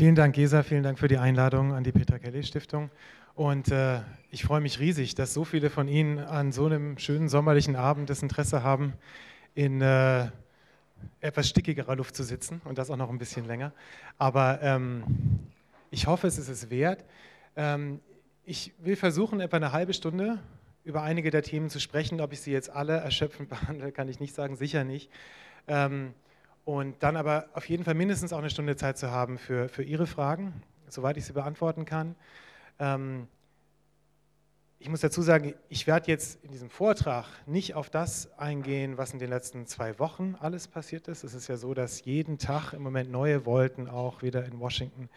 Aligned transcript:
Vielen 0.00 0.14
Dank, 0.14 0.34
Gesa, 0.34 0.62
vielen 0.62 0.82
Dank 0.82 0.98
für 0.98 1.08
die 1.08 1.18
Einladung 1.18 1.74
an 1.74 1.84
die 1.84 1.92
Petra 1.92 2.18
Kelly 2.18 2.42
Stiftung. 2.42 2.88
Und 3.34 3.70
äh, 3.70 4.00
ich 4.30 4.44
freue 4.44 4.62
mich 4.62 4.80
riesig, 4.80 5.14
dass 5.14 5.34
so 5.34 5.44
viele 5.44 5.68
von 5.68 5.88
Ihnen 5.88 6.18
an 6.18 6.52
so 6.52 6.64
einem 6.64 6.96
schönen 6.96 7.28
sommerlichen 7.28 7.76
Abend 7.76 8.08
das 8.08 8.22
Interesse 8.22 8.62
haben, 8.62 8.94
in 9.54 9.82
äh, 9.82 10.28
etwas 11.20 11.50
stickigerer 11.50 11.96
Luft 11.96 12.16
zu 12.16 12.22
sitzen 12.22 12.62
und 12.64 12.78
das 12.78 12.88
auch 12.90 12.96
noch 12.96 13.10
ein 13.10 13.18
bisschen 13.18 13.44
länger. 13.44 13.74
Aber 14.16 14.60
ähm, 14.62 15.04
ich 15.90 16.06
hoffe, 16.06 16.28
es 16.28 16.38
ist 16.38 16.48
es 16.48 16.70
wert. 16.70 17.04
Ähm, 17.54 18.00
ich 18.46 18.72
will 18.78 18.96
versuchen, 18.96 19.40
etwa 19.40 19.58
eine 19.58 19.72
halbe 19.72 19.92
Stunde 19.92 20.38
über 20.82 21.02
einige 21.02 21.30
der 21.30 21.42
Themen 21.42 21.68
zu 21.68 21.78
sprechen. 21.78 22.22
Ob 22.22 22.32
ich 22.32 22.40
sie 22.40 22.52
jetzt 22.52 22.70
alle 22.70 22.96
erschöpfend 22.96 23.48
behandle, 23.50 23.92
kann 23.92 24.08
ich 24.08 24.18
nicht 24.18 24.34
sagen, 24.34 24.56
sicher 24.56 24.82
nicht. 24.82 25.10
Ähm, 25.68 26.14
und 26.70 27.02
dann 27.02 27.16
aber 27.16 27.48
auf 27.54 27.68
jeden 27.68 27.82
Fall 27.82 27.94
mindestens 27.94 28.32
auch 28.32 28.38
eine 28.38 28.48
Stunde 28.48 28.76
Zeit 28.76 28.96
zu 28.96 29.10
haben 29.10 29.38
für, 29.38 29.68
für 29.68 29.82
Ihre 29.82 30.06
Fragen, 30.06 30.62
soweit 30.86 31.16
ich 31.16 31.24
sie 31.24 31.32
beantworten 31.32 31.84
kann. 31.84 32.14
Ähm, 32.78 33.26
ich 34.78 34.88
muss 34.88 35.00
dazu 35.00 35.20
sagen, 35.20 35.54
ich 35.68 35.88
werde 35.88 36.06
jetzt 36.06 36.44
in 36.44 36.52
diesem 36.52 36.70
Vortrag 36.70 37.26
nicht 37.44 37.74
auf 37.74 37.90
das 37.90 38.32
eingehen, 38.38 38.98
was 38.98 39.12
in 39.12 39.18
den 39.18 39.30
letzten 39.30 39.66
zwei 39.66 39.98
Wochen 39.98 40.36
alles 40.38 40.68
passiert 40.68 41.08
ist. 41.08 41.24
Es 41.24 41.34
ist 41.34 41.48
ja 41.48 41.56
so, 41.56 41.74
dass 41.74 42.04
jeden 42.04 42.38
Tag 42.38 42.72
im 42.72 42.82
Moment 42.82 43.10
neue 43.10 43.46
Wolken 43.46 43.88
auch 43.88 44.22
wieder 44.22 44.44
in 44.44 44.60
Washington 44.60 45.08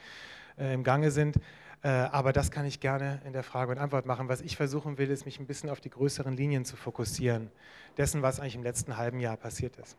äh, 0.58 0.74
im 0.74 0.84
Gange 0.84 1.12
sind. 1.12 1.38
Äh, 1.84 1.90
aber 1.90 2.34
das 2.34 2.50
kann 2.50 2.66
ich 2.66 2.80
gerne 2.80 3.22
in 3.26 3.34
der 3.34 3.44
Frage 3.44 3.72
und 3.72 3.78
Antwort 3.78 4.08
machen. 4.08 4.28
Was 4.28 4.42
ich 4.42 4.58
versuchen 4.58 4.98
will, 4.98 5.12
ist, 5.12 5.26
mich 5.26 5.40
ein 5.40 5.46
bisschen 5.46 5.70
auf 5.70 5.82
die 5.82 5.92
größeren 5.92 6.36
Linien 6.36 6.66
zu 6.66 6.76
fokussieren, 6.76 7.52
dessen, 7.98 8.24
was 8.24 8.40
eigentlich 8.40 8.56
im 8.56 8.64
letzten 8.64 8.98
halben 8.98 9.20
Jahr 9.20 9.38
passiert 9.38 9.78
ist. 9.78 9.98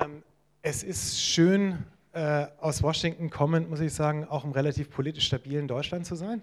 Ähm, 0.00 0.22
es 0.62 0.82
ist 0.82 1.20
schön, 1.20 1.84
äh, 2.12 2.46
aus 2.60 2.82
Washington 2.82 3.30
kommend, 3.30 3.70
muss 3.70 3.80
ich 3.80 3.92
sagen, 3.92 4.26
auch 4.26 4.44
im 4.44 4.52
relativ 4.52 4.90
politisch 4.90 5.26
stabilen 5.26 5.68
Deutschland 5.68 6.06
zu 6.06 6.14
sein. 6.14 6.42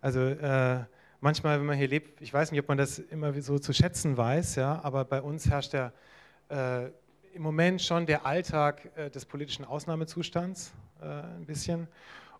Also 0.00 0.20
äh, 0.20 0.84
manchmal, 1.20 1.58
wenn 1.58 1.66
man 1.66 1.76
hier 1.76 1.88
lebt, 1.88 2.20
ich 2.20 2.32
weiß 2.32 2.50
nicht, 2.50 2.60
ob 2.60 2.68
man 2.68 2.78
das 2.78 2.98
immer 2.98 3.38
so 3.40 3.58
zu 3.58 3.72
schätzen 3.72 4.16
weiß, 4.16 4.56
ja, 4.56 4.80
aber 4.82 5.04
bei 5.04 5.20
uns 5.20 5.48
herrscht 5.48 5.72
der, 5.72 5.92
äh, 6.48 6.86
im 7.34 7.42
Moment 7.42 7.82
schon 7.82 8.06
der 8.06 8.26
Alltag 8.26 8.90
äh, 8.96 9.10
des 9.10 9.24
politischen 9.24 9.64
Ausnahmezustands 9.64 10.72
äh, 11.00 11.04
ein 11.04 11.46
bisschen. 11.46 11.86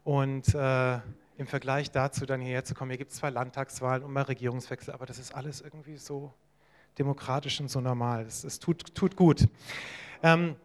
Und 0.04 0.54
äh, 0.54 0.98
im 1.36 1.46
Vergleich 1.46 1.90
dazu 1.90 2.26
dann 2.26 2.40
hierher 2.40 2.64
zu 2.64 2.74
kommen, 2.74 2.90
hier 2.90 2.98
gibt 2.98 3.12
es 3.12 3.18
zwar 3.18 3.30
Landtagswahlen 3.30 4.02
und 4.02 4.12
mal 4.12 4.22
Regierungswechsel, 4.22 4.92
aber 4.94 5.06
das 5.06 5.18
ist 5.18 5.34
alles 5.34 5.60
irgendwie 5.60 5.96
so 5.96 6.32
demokratisch 6.98 7.60
und 7.60 7.70
so 7.70 7.80
normal. 7.80 8.26
Es 8.26 8.58
tut, 8.58 8.94
tut 8.94 9.16
gut. 9.16 9.46
Ähm, 10.22 10.56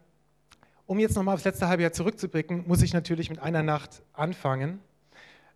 um 0.86 0.98
jetzt 0.98 1.16
nochmal 1.16 1.34
aufs 1.34 1.44
letzte 1.44 1.68
halbe 1.68 1.82
Jahr 1.82 1.92
zurückzublicken, 1.92 2.64
muss 2.66 2.82
ich 2.82 2.92
natürlich 2.92 3.30
mit 3.30 3.38
einer 3.38 3.62
Nacht 3.62 4.02
anfangen. 4.12 4.80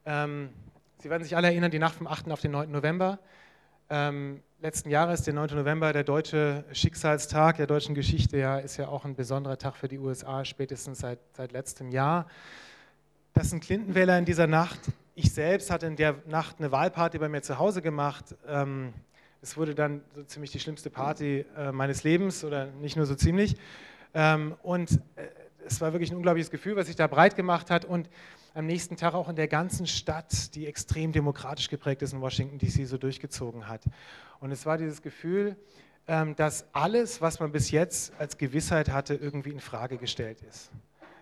Ähm, 0.04 0.50
Sie 0.98 1.08
werden 1.08 1.22
sich 1.22 1.34
alle 1.34 1.48
erinnern, 1.48 1.70
die 1.70 1.78
Nacht 1.78 1.94
vom 1.94 2.06
8. 2.06 2.30
auf 2.30 2.40
den 2.40 2.50
9. 2.50 2.70
November. 2.70 3.20
Ähm, 3.88 4.42
letzten 4.60 4.90
Jahres, 4.90 5.22
der 5.22 5.32
9. 5.32 5.56
November, 5.56 5.94
der 5.94 6.04
deutsche 6.04 6.64
Schicksalstag 6.72 7.56
der 7.56 7.66
deutschen 7.66 7.94
Geschichte, 7.94 8.36
ja, 8.36 8.58
ist 8.58 8.76
ja 8.76 8.88
auch 8.88 9.06
ein 9.06 9.14
besonderer 9.14 9.56
Tag 9.56 9.76
für 9.76 9.88
die 9.88 9.98
USA, 9.98 10.44
spätestens 10.44 10.98
seit, 10.98 11.18
seit 11.32 11.52
letztem 11.52 11.90
Jahr. 11.90 12.26
Das 13.32 13.48
sind 13.48 13.64
Clinton-Wähler 13.64 14.18
in 14.18 14.26
dieser 14.26 14.46
Nacht. 14.46 14.78
Ich 15.14 15.32
selbst 15.32 15.70
hatte 15.70 15.86
in 15.86 15.96
der 15.96 16.16
Nacht 16.26 16.56
eine 16.58 16.70
Wahlparty 16.70 17.18
bei 17.18 17.28
mir 17.28 17.40
zu 17.40 17.58
Hause 17.58 17.80
gemacht. 17.80 18.36
Ähm, 18.46 18.92
es 19.40 19.56
wurde 19.56 19.74
dann 19.74 20.02
so 20.14 20.22
ziemlich 20.24 20.50
die 20.50 20.60
schlimmste 20.60 20.90
Party 20.90 21.46
äh, 21.56 21.72
meines 21.72 22.04
Lebens 22.04 22.44
oder 22.44 22.66
nicht 22.66 22.96
nur 22.96 23.06
so 23.06 23.14
ziemlich. 23.14 23.56
Ähm, 24.14 24.55
und 24.62 24.92
äh, 25.16 25.27
es 25.66 25.80
war 25.80 25.92
wirklich 25.92 26.11
ein 26.11 26.16
unglaubliches 26.16 26.50
Gefühl, 26.50 26.77
was 26.77 26.86
sich 26.86 26.97
da 26.97 27.06
breit 27.06 27.36
gemacht 27.36 27.70
hat. 27.70 27.84
Und 27.84 28.08
am 28.55 28.66
nächsten 28.66 28.97
Tag 28.97 29.14
auch 29.14 29.28
in 29.28 29.36
der 29.36 29.48
ganzen 29.48 29.86
Stadt, 29.86 30.55
die 30.55 30.66
extrem 30.66 31.12
demokratisch 31.12 31.69
geprägt 31.69 32.03
ist 32.03 32.12
in 32.12 32.20
Washington, 32.20 32.58
DC, 32.58 32.86
so 32.86 32.98
durchgezogen 32.98 33.69
hat. 33.69 33.83
Und 34.41 34.50
es 34.50 34.66
war 34.66 34.78
dieses 34.78 35.03
Gefühl, 35.03 35.56
ähm, 36.09 36.34
dass 36.34 36.66
alles, 36.72 37.20
was 37.20 37.41
man 37.41 37.53
bis 37.53 37.70
jetzt 37.70 38.12
als 38.19 38.37
Gewissheit 38.38 38.91
hatte, 38.91 39.15
irgendwie 39.15 39.50
in 39.50 39.60
Frage 39.60 39.97
gestellt 39.97 40.41
ist. 40.49 40.70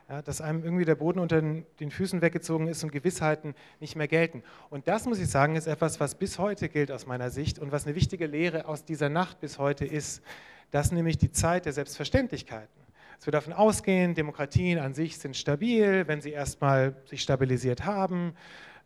Ja, 0.09 0.23
dass 0.23 0.41
einem 0.41 0.65
irgendwie 0.65 0.87
der 0.87 0.95
Boden 0.95 1.19
unter 1.19 1.43
den 1.43 1.91
Füßen 1.91 2.23
weggezogen 2.23 2.67
ist 2.67 2.83
und 2.83 2.93
Gewissheiten 2.93 3.55
nicht 3.79 3.95
mehr 3.95 4.09
gelten. 4.09 4.43
Und 4.71 4.89
das, 4.89 5.05
muss 5.05 5.19
ich 5.19 5.29
sagen, 5.29 5.55
ist 5.55 5.67
etwas, 5.67 6.01
was 6.01 6.15
bis 6.15 6.39
heute 6.39 6.71
gilt 6.71 6.91
aus 6.91 7.07
meiner 7.07 7.29
Sicht 7.29 7.59
und 7.59 7.73
was 7.73 7.85
eine 7.85 7.95
wichtige 7.95 8.27
Lehre 8.27 8.67
aus 8.67 8.87
dieser 8.87 9.11
Nacht 9.11 9.41
bis 9.41 9.59
heute 9.59 9.85
ist, 9.85 10.23
dass 10.71 10.93
nämlich 10.93 11.19
die 11.19 11.31
Zeit 11.31 11.67
der 11.67 11.75
Selbstverständlichkeiten 11.75 12.78
dass 13.19 13.27
wir 13.27 13.33
davon 13.33 13.53
ausgehen, 13.53 14.15
Demokratien 14.15 14.79
an 14.79 14.95
sich 14.95 15.19
sind 15.19 15.37
stabil, 15.37 16.07
wenn 16.07 16.21
sie 16.21 16.31
erstmal 16.31 16.95
sich 17.05 17.21
stabilisiert 17.21 17.85
haben. 17.85 18.35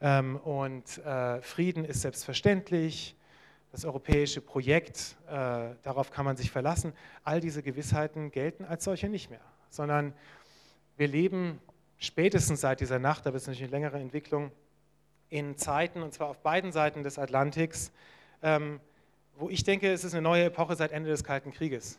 Ähm, 0.01 0.37
und 0.37 0.99
äh, 1.05 1.43
Frieden 1.43 1.85
ist 1.85 2.01
selbstverständlich. 2.01 3.15
Das 3.73 3.85
europäische 3.85 4.41
Projekt, 4.41 5.17
äh, 5.29 5.75
darauf 5.83 6.11
kann 6.11 6.25
man 6.25 6.37
sich 6.37 6.51
verlassen. 6.51 6.95
All 7.25 7.41
diese 7.41 7.63
Gewissheiten 7.63 8.31
gelten 8.31 8.65
als 8.65 8.85
solche 8.85 9.09
nicht 9.11 9.29
mehr, 9.29 9.41
sondern 9.69 10.15
wir 10.97 11.09
leben 11.09 11.59
spätestens 11.99 12.63
seit 12.63 12.81
dieser 12.81 12.99
Nacht, 12.99 13.27
aber 13.27 13.37
es 13.37 13.43
ist 13.43 13.49
natürlich 13.49 13.73
eine 13.73 13.83
längere 13.83 13.99
Entwicklung, 13.99 14.51
in 15.29 15.57
Zeiten, 15.57 16.03
und 16.03 16.13
zwar 16.13 16.29
auf 16.29 16.43
beiden 16.43 16.73
Seiten 16.73 17.03
des 17.03 17.19
Atlantiks, 17.19 17.93
ähm, 18.43 18.81
wo 19.37 19.49
ich 19.49 19.65
denke, 19.65 19.91
es 19.91 20.05
ist 20.05 20.13
eine 20.13 20.23
neue 20.23 20.45
Epoche 20.45 20.77
seit 20.77 20.93
Ende 20.93 21.09
des 21.09 21.25
Kalten 21.25 21.53
Krieges. 21.53 21.99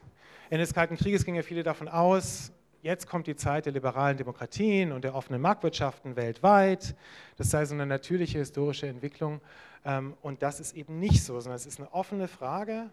Ende 0.54 0.66
des 0.66 0.76
Kalten 0.76 0.98
Krieges 0.98 1.26
gingen 1.26 1.38
ja 1.38 1.42
viele 1.42 1.64
davon 1.64 1.88
aus, 1.88 2.52
jetzt 2.84 3.08
kommt 3.08 3.26
die 3.26 3.36
Zeit 3.36 3.66
der 3.66 3.74
liberalen 3.74 4.18
Demokratien 4.18 4.92
und 4.92 5.04
der 5.04 5.16
offenen 5.16 5.42
Marktwirtschaften 5.42 6.16
weltweit. 6.16 6.94
Das 7.38 7.50
sei 7.50 7.66
so 7.66 7.74
eine 7.74 7.88
natürliche 7.88 8.38
historische 8.38 8.86
Entwicklung. 8.86 9.42
Ähm, 9.84 10.14
und 10.22 10.44
das 10.44 10.60
ist 10.60 10.76
eben 10.78 11.00
nicht 11.00 11.24
so, 11.24 11.40
sondern 11.40 11.56
es 11.56 11.66
ist 11.66 11.80
eine 11.80 11.92
offene 11.92 12.28
Frage. 12.28 12.92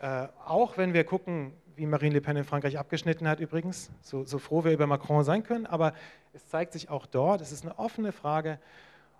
Äh, 0.00 0.26
auch 0.46 0.78
wenn 0.78 0.94
wir 0.94 1.04
gucken, 1.04 1.52
wie 1.76 1.86
Marine 1.86 2.16
Le 2.16 2.20
Pen 2.20 2.38
in 2.38 2.44
Frankreich 2.44 2.76
abgeschnitten 2.76 3.28
hat 3.28 3.38
übrigens, 3.38 3.88
so, 4.02 4.24
so 4.24 4.40
froh 4.40 4.64
wir 4.64 4.72
über 4.72 4.88
Macron 4.88 5.22
sein 5.22 5.44
können, 5.44 5.66
aber 5.66 5.92
es 6.32 6.48
zeigt 6.48 6.72
sich 6.72 6.90
auch 6.90 7.06
dort, 7.06 7.40
es 7.40 7.52
ist 7.52 7.62
eine 7.62 7.78
offene 7.78 8.10
Frage, 8.10 8.58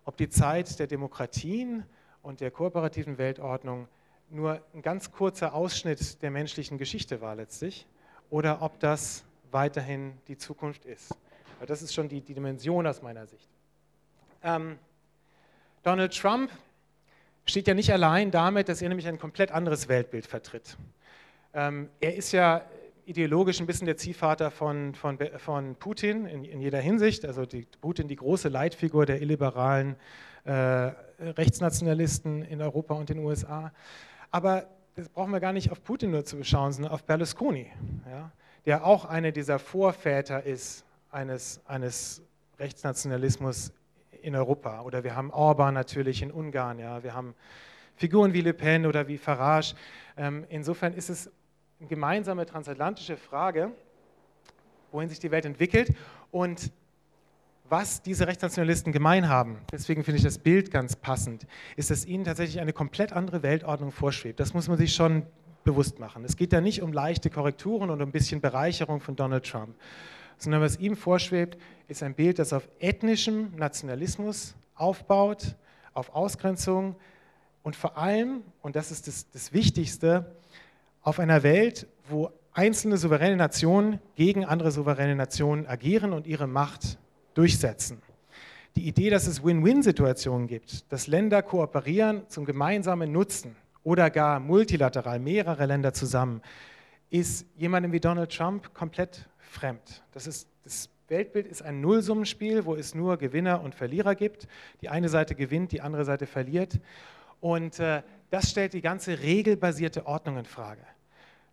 ob 0.04 0.16
die 0.16 0.28
Zeit 0.28 0.76
der 0.80 0.88
Demokratien 0.88 1.84
und 2.20 2.40
der 2.40 2.50
kooperativen 2.50 3.16
Weltordnung 3.16 3.86
nur 4.30 4.60
ein 4.74 4.82
ganz 4.82 5.12
kurzer 5.12 5.54
Ausschnitt 5.54 6.22
der 6.22 6.30
menschlichen 6.30 6.78
Geschichte 6.78 7.20
war 7.20 7.34
letztlich 7.34 7.86
oder 8.30 8.62
ob 8.62 8.78
das 8.80 9.24
weiterhin 9.50 10.18
die 10.28 10.36
Zukunft 10.36 10.84
ist. 10.84 11.14
Das 11.66 11.82
ist 11.82 11.94
schon 11.94 12.08
die, 12.08 12.20
die 12.20 12.34
Dimension 12.34 12.86
aus 12.86 13.02
meiner 13.02 13.26
Sicht. 13.26 13.48
Ähm, 14.42 14.78
Donald 15.82 16.16
Trump 16.16 16.50
steht 17.46 17.66
ja 17.68 17.74
nicht 17.74 17.92
allein 17.92 18.30
damit, 18.30 18.68
dass 18.68 18.82
er 18.82 18.88
nämlich 18.88 19.06
ein 19.06 19.18
komplett 19.18 19.52
anderes 19.52 19.88
Weltbild 19.88 20.26
vertritt. 20.26 20.76
Ähm, 21.54 21.88
er 22.00 22.16
ist 22.16 22.32
ja 22.32 22.62
ideologisch 23.06 23.60
ein 23.60 23.66
bisschen 23.66 23.86
der 23.86 23.96
Ziehvater 23.96 24.50
von, 24.50 24.94
von, 24.94 25.18
von 25.38 25.76
Putin 25.76 26.26
in, 26.26 26.44
in, 26.44 26.60
jeder 26.60 26.80
Hinsicht. 26.80 27.24
Also 27.24 27.46
die, 27.46 27.66
Putin, 27.80 28.08
die 28.08 28.16
große 28.16 28.48
Leitfigur 28.48 29.06
der 29.06 29.22
illiberalen 29.22 29.94
äh, 30.44 30.52
Rechtsnationalisten 31.20 32.42
in 32.42 32.60
Europa 32.60 32.94
und 32.94 33.08
den 33.08 33.20
USA. 33.20 33.72
Aber 34.30 34.66
das 34.94 35.08
brauchen 35.08 35.32
wir 35.32 35.40
gar 35.40 35.52
nicht 35.52 35.70
auf 35.70 35.82
Putin 35.82 36.10
nur 36.10 36.24
zu 36.24 36.36
beschauen, 36.36 36.72
sondern 36.72 36.92
auf 36.92 37.04
Berlusconi, 37.04 37.70
ja, 38.10 38.32
der 38.64 38.84
auch 38.84 39.04
einer 39.04 39.30
dieser 39.30 39.58
Vorväter 39.58 40.42
ist 40.42 40.84
eines, 41.10 41.60
eines 41.66 42.22
Rechtsnationalismus 42.58 43.72
in 44.22 44.34
Europa. 44.34 44.82
Oder 44.82 45.04
wir 45.04 45.14
haben 45.14 45.30
Orban 45.30 45.74
natürlich 45.74 46.22
in 46.22 46.30
Ungarn, 46.30 46.78
ja, 46.78 47.02
wir 47.02 47.14
haben 47.14 47.34
Figuren 47.94 48.32
wie 48.32 48.40
Le 48.40 48.52
Pen 48.52 48.86
oder 48.86 49.08
wie 49.08 49.18
Farage. 49.18 49.74
Ähm, 50.16 50.44
insofern 50.48 50.94
ist 50.94 51.08
es 51.08 51.30
eine 51.78 51.88
gemeinsame 51.88 52.46
transatlantische 52.46 53.16
Frage, 53.16 53.72
wohin 54.92 55.08
sich 55.08 55.18
die 55.18 55.30
Welt 55.30 55.44
entwickelt. 55.44 55.94
Und 56.30 56.72
was 57.68 58.02
diese 58.02 58.26
Rechtsnationalisten 58.26 58.92
gemein 58.92 59.28
haben, 59.28 59.58
deswegen 59.72 60.04
finde 60.04 60.18
ich 60.18 60.24
das 60.24 60.38
Bild 60.38 60.70
ganz 60.70 60.96
passend, 60.96 61.46
ist, 61.76 61.90
dass 61.90 62.04
ihnen 62.04 62.24
tatsächlich 62.24 62.60
eine 62.60 62.72
komplett 62.72 63.12
andere 63.12 63.42
Weltordnung 63.42 63.92
vorschwebt. 63.92 64.40
Das 64.40 64.54
muss 64.54 64.68
man 64.68 64.78
sich 64.78 64.94
schon 64.94 65.24
bewusst 65.64 65.98
machen. 65.98 66.24
Es 66.24 66.36
geht 66.36 66.52
da 66.52 66.60
nicht 66.60 66.82
um 66.82 66.92
leichte 66.92 67.28
Korrekturen 67.28 67.90
und 67.90 68.00
um 68.00 68.08
ein 68.08 68.12
bisschen 68.12 68.40
Bereicherung 68.40 69.00
von 69.00 69.16
Donald 69.16 69.44
Trump, 69.44 69.74
sondern 70.38 70.60
was 70.60 70.78
ihm 70.78 70.96
vorschwebt, 70.96 71.58
ist 71.88 72.02
ein 72.02 72.14
Bild, 72.14 72.38
das 72.38 72.52
auf 72.52 72.68
ethnischem 72.78 73.54
Nationalismus 73.56 74.54
aufbaut, 74.74 75.56
auf 75.92 76.14
Ausgrenzung 76.14 76.94
und 77.62 77.74
vor 77.74 77.98
allem, 77.98 78.42
und 78.62 78.76
das 78.76 78.90
ist 78.90 79.08
das, 79.08 79.30
das 79.30 79.52
Wichtigste, 79.52 80.36
auf 81.02 81.18
einer 81.18 81.42
Welt, 81.42 81.86
wo 82.08 82.30
einzelne 82.52 82.96
souveräne 82.96 83.36
Nationen 83.36 83.98
gegen 84.14 84.44
andere 84.44 84.70
souveräne 84.70 85.16
Nationen 85.16 85.66
agieren 85.66 86.12
und 86.12 86.26
ihre 86.26 86.46
Macht 86.46 86.98
durchsetzen. 87.36 88.02
Die 88.76 88.88
Idee, 88.88 89.10
dass 89.10 89.26
es 89.26 89.42
Win-Win-Situationen 89.42 90.48
gibt, 90.48 90.90
dass 90.92 91.06
Länder 91.06 91.42
kooperieren 91.42 92.28
zum 92.28 92.44
gemeinsamen 92.44 93.10
Nutzen 93.10 93.56
oder 93.84 94.10
gar 94.10 94.40
multilateral 94.40 95.18
mehrere 95.18 95.64
Länder 95.66 95.92
zusammen, 95.94 96.42
ist 97.08 97.46
jemandem 97.56 97.92
wie 97.92 98.00
Donald 98.00 98.36
Trump 98.36 98.74
komplett 98.74 99.28
fremd. 99.38 100.04
Das, 100.12 100.26
ist, 100.26 100.48
das 100.64 100.90
Weltbild 101.08 101.46
ist 101.46 101.62
ein 101.62 101.80
Nullsummenspiel, 101.80 102.64
wo 102.64 102.74
es 102.74 102.94
nur 102.94 103.16
Gewinner 103.16 103.62
und 103.62 103.74
Verlierer 103.74 104.14
gibt. 104.14 104.48
Die 104.80 104.88
eine 104.88 105.08
Seite 105.08 105.34
gewinnt, 105.34 105.72
die 105.72 105.80
andere 105.80 106.04
Seite 106.04 106.26
verliert. 106.26 106.80
Und 107.40 107.78
äh, 107.78 108.02
das 108.30 108.50
stellt 108.50 108.72
die 108.72 108.82
ganze 108.82 109.20
regelbasierte 109.20 110.06
Ordnung 110.06 110.38
in 110.38 110.46
Frage. 110.46 110.82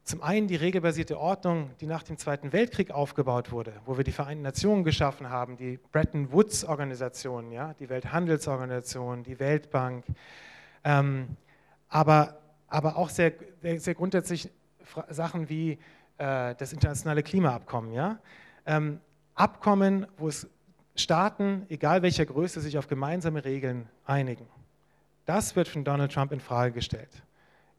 Zum 0.04 0.22
einen 0.22 0.48
die 0.48 0.58
regelbasierte 0.58 1.18
Ordnung, 1.18 1.70
die 1.80 1.86
nach 1.86 2.04
dem 2.04 2.18
Zweiten 2.18 2.52
Weltkrieg 2.52 2.92
aufgebaut 2.92 3.54
wurde, 3.54 3.74
wo 3.86 3.96
wir 3.96 4.04
die 4.04 4.12
Vereinten 4.12 4.44
Nationen 4.44 4.84
geschaffen 4.84 5.30
haben, 5.30 5.56
die 5.56 5.80
Bretton 5.94 6.32
Woods-Organisation, 6.34 7.52
ja, 7.52 7.74
die 7.76 7.88
Welthandelsorganisation, 7.88 9.24
die 9.24 9.40
Weltbank, 9.40 10.04
ähm, 10.84 11.38
aber, 11.88 12.38
aber 12.68 12.98
auch 12.98 13.10
sehr, 13.10 13.32
sehr 13.78 13.96
grundsätzlich 13.96 14.50
Sachen 15.10 15.48
wie 15.48 15.80
äh, 16.18 16.56
das 16.56 16.74
internationale 16.74 17.24
Klimaabkommen. 17.24 17.94
Ja? 17.94 18.20
Ähm, 18.66 19.00
Abkommen, 19.36 20.06
wo 20.18 20.28
es 20.28 20.48
Staaten, 20.96 21.66
egal 21.70 22.02
welcher 22.02 22.26
Größe, 22.26 22.62
sich 22.62 22.78
auf 22.78 22.88
gemeinsame 22.88 23.46
Regeln 23.46 23.88
einigen. 24.06 24.48
Das 25.26 25.56
wird 25.56 25.68
von 25.68 25.84
Donald 25.84 26.12
Trump 26.12 26.32
in 26.32 26.40
Frage 26.40 26.74
gestellt. 26.74 27.24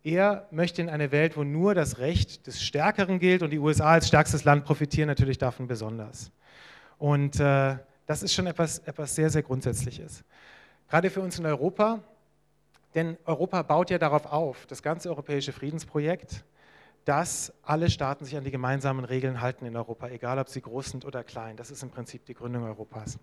Er 0.04 0.46
möchte 0.50 0.82
in 0.82 0.90
eine 0.90 1.12
Welt, 1.12 1.34
wo 1.34 1.44
nur 1.44 1.74
das 1.74 1.96
Recht 1.98 2.46
des 2.46 2.62
Stärkeren 2.62 3.18
gilt 3.18 3.42
und 3.42 3.48
die 3.48 3.58
USA 3.58 3.92
als 3.92 4.06
stärkstes 4.06 4.44
Land 4.44 4.66
profitieren 4.66 5.08
natürlich 5.08 5.38
davon 5.38 5.66
besonders. 5.66 6.30
Und 6.98 7.40
äh, 7.40 7.78
das 8.04 8.22
ist 8.22 8.34
schon 8.34 8.46
etwas, 8.46 8.80
etwas 8.80 9.14
sehr, 9.14 9.30
sehr 9.30 9.42
Grundsätzliches. 9.42 10.22
Gerade 10.90 11.08
für 11.08 11.22
uns 11.22 11.38
in 11.38 11.46
Europa, 11.46 12.00
denn 12.94 13.16
Europa 13.24 13.62
baut 13.62 13.88
ja 13.88 13.96
darauf 13.96 14.26
auf, 14.26 14.66
das 14.66 14.82
ganze 14.82 15.08
europäische 15.08 15.52
Friedensprojekt, 15.52 16.44
dass 17.06 17.54
alle 17.62 17.88
Staaten 17.88 18.26
sich 18.26 18.36
an 18.36 18.44
die 18.44 18.50
gemeinsamen 18.50 19.06
Regeln 19.06 19.40
halten 19.40 19.64
in 19.64 19.74
Europa, 19.74 20.08
egal 20.08 20.38
ob 20.38 20.50
sie 20.50 20.60
groß 20.60 20.90
sind 20.90 21.06
oder 21.06 21.24
klein. 21.24 21.56
Das 21.56 21.70
ist 21.70 21.82
im 21.82 21.88
Prinzip 21.88 22.26
die 22.26 22.34
Gründung 22.34 22.64
Europas. 22.64 23.18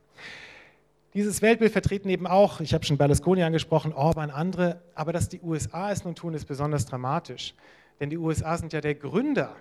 Dieses 1.13 1.41
Weltbild 1.41 1.73
vertreten 1.73 2.07
eben 2.07 2.25
auch, 2.25 2.61
ich 2.61 2.73
habe 2.73 2.85
schon 2.85 2.97
Berlusconi 2.97 3.43
angesprochen, 3.43 3.91
Orban, 3.91 4.31
andere, 4.31 4.81
aber 4.95 5.11
dass 5.11 5.27
die 5.27 5.41
USA 5.41 5.91
es 5.91 6.05
nun 6.05 6.15
tun, 6.15 6.33
ist 6.33 6.45
besonders 6.45 6.85
dramatisch. 6.85 7.53
Denn 7.99 8.09
die 8.09 8.17
USA 8.17 8.57
sind 8.57 8.71
ja 8.71 8.79
der 8.79 8.95
Gründer 8.95 9.53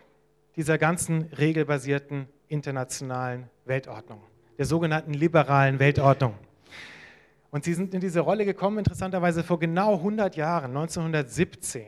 dieser 0.55 0.79
ganzen 0.79 1.23
regelbasierten 1.37 2.29
internationalen 2.47 3.51
Weltordnung, 3.65 4.21
der 4.59 4.65
sogenannten 4.65 5.13
liberalen 5.13 5.81
Weltordnung. 5.81 6.35
Und 7.51 7.65
sie 7.65 7.75
sind 7.75 7.95
in 7.95 8.01
diese 8.01 8.21
Rolle 8.21 8.45
gekommen, 8.45 8.79
interessanterweise 8.79 9.43
vor 9.43 9.59
genau 9.59 9.95
100 9.95 10.37
Jahren, 10.37 10.71
1917. 10.77 11.83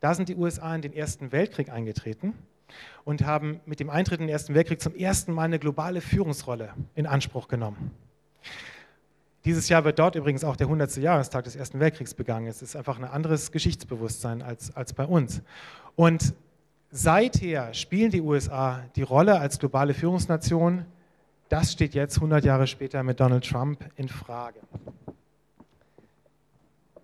Da 0.00 0.12
sind 0.14 0.28
die 0.28 0.34
USA 0.34 0.74
in 0.74 0.82
den 0.82 0.92
Ersten 0.92 1.30
Weltkrieg 1.30 1.70
eingetreten 1.70 2.34
und 3.04 3.24
haben 3.24 3.60
mit 3.64 3.78
dem 3.78 3.90
Eintritt 3.90 4.18
in 4.18 4.26
den 4.26 4.32
Ersten 4.32 4.54
Weltkrieg 4.54 4.80
zum 4.80 4.96
ersten 4.96 5.32
Mal 5.32 5.44
eine 5.44 5.60
globale 5.60 6.00
Führungsrolle 6.00 6.74
in 6.96 7.06
Anspruch 7.06 7.46
genommen. 7.46 7.92
Dieses 9.46 9.68
Jahr 9.68 9.84
wird 9.84 10.00
dort 10.00 10.16
übrigens 10.16 10.42
auch 10.42 10.56
der 10.56 10.66
100. 10.66 10.96
Jahrestag 10.96 11.44
des 11.44 11.54
Ersten 11.54 11.78
Weltkriegs 11.78 12.14
begangen. 12.14 12.48
Es 12.48 12.62
ist 12.62 12.74
einfach 12.74 12.98
ein 12.98 13.04
anderes 13.04 13.52
Geschichtsbewusstsein 13.52 14.42
als, 14.42 14.74
als 14.74 14.92
bei 14.92 15.04
uns. 15.04 15.40
Und 15.94 16.34
seither 16.90 17.72
spielen 17.72 18.10
die 18.10 18.20
USA 18.20 18.82
die 18.96 19.02
Rolle 19.02 19.38
als 19.38 19.60
globale 19.60 19.94
Führungsnation. 19.94 20.84
Das 21.48 21.70
steht 21.70 21.94
jetzt 21.94 22.16
100 22.16 22.44
Jahre 22.44 22.66
später 22.66 23.04
mit 23.04 23.20
Donald 23.20 23.48
Trump 23.48 23.84
in 23.94 24.08
Frage. 24.08 24.58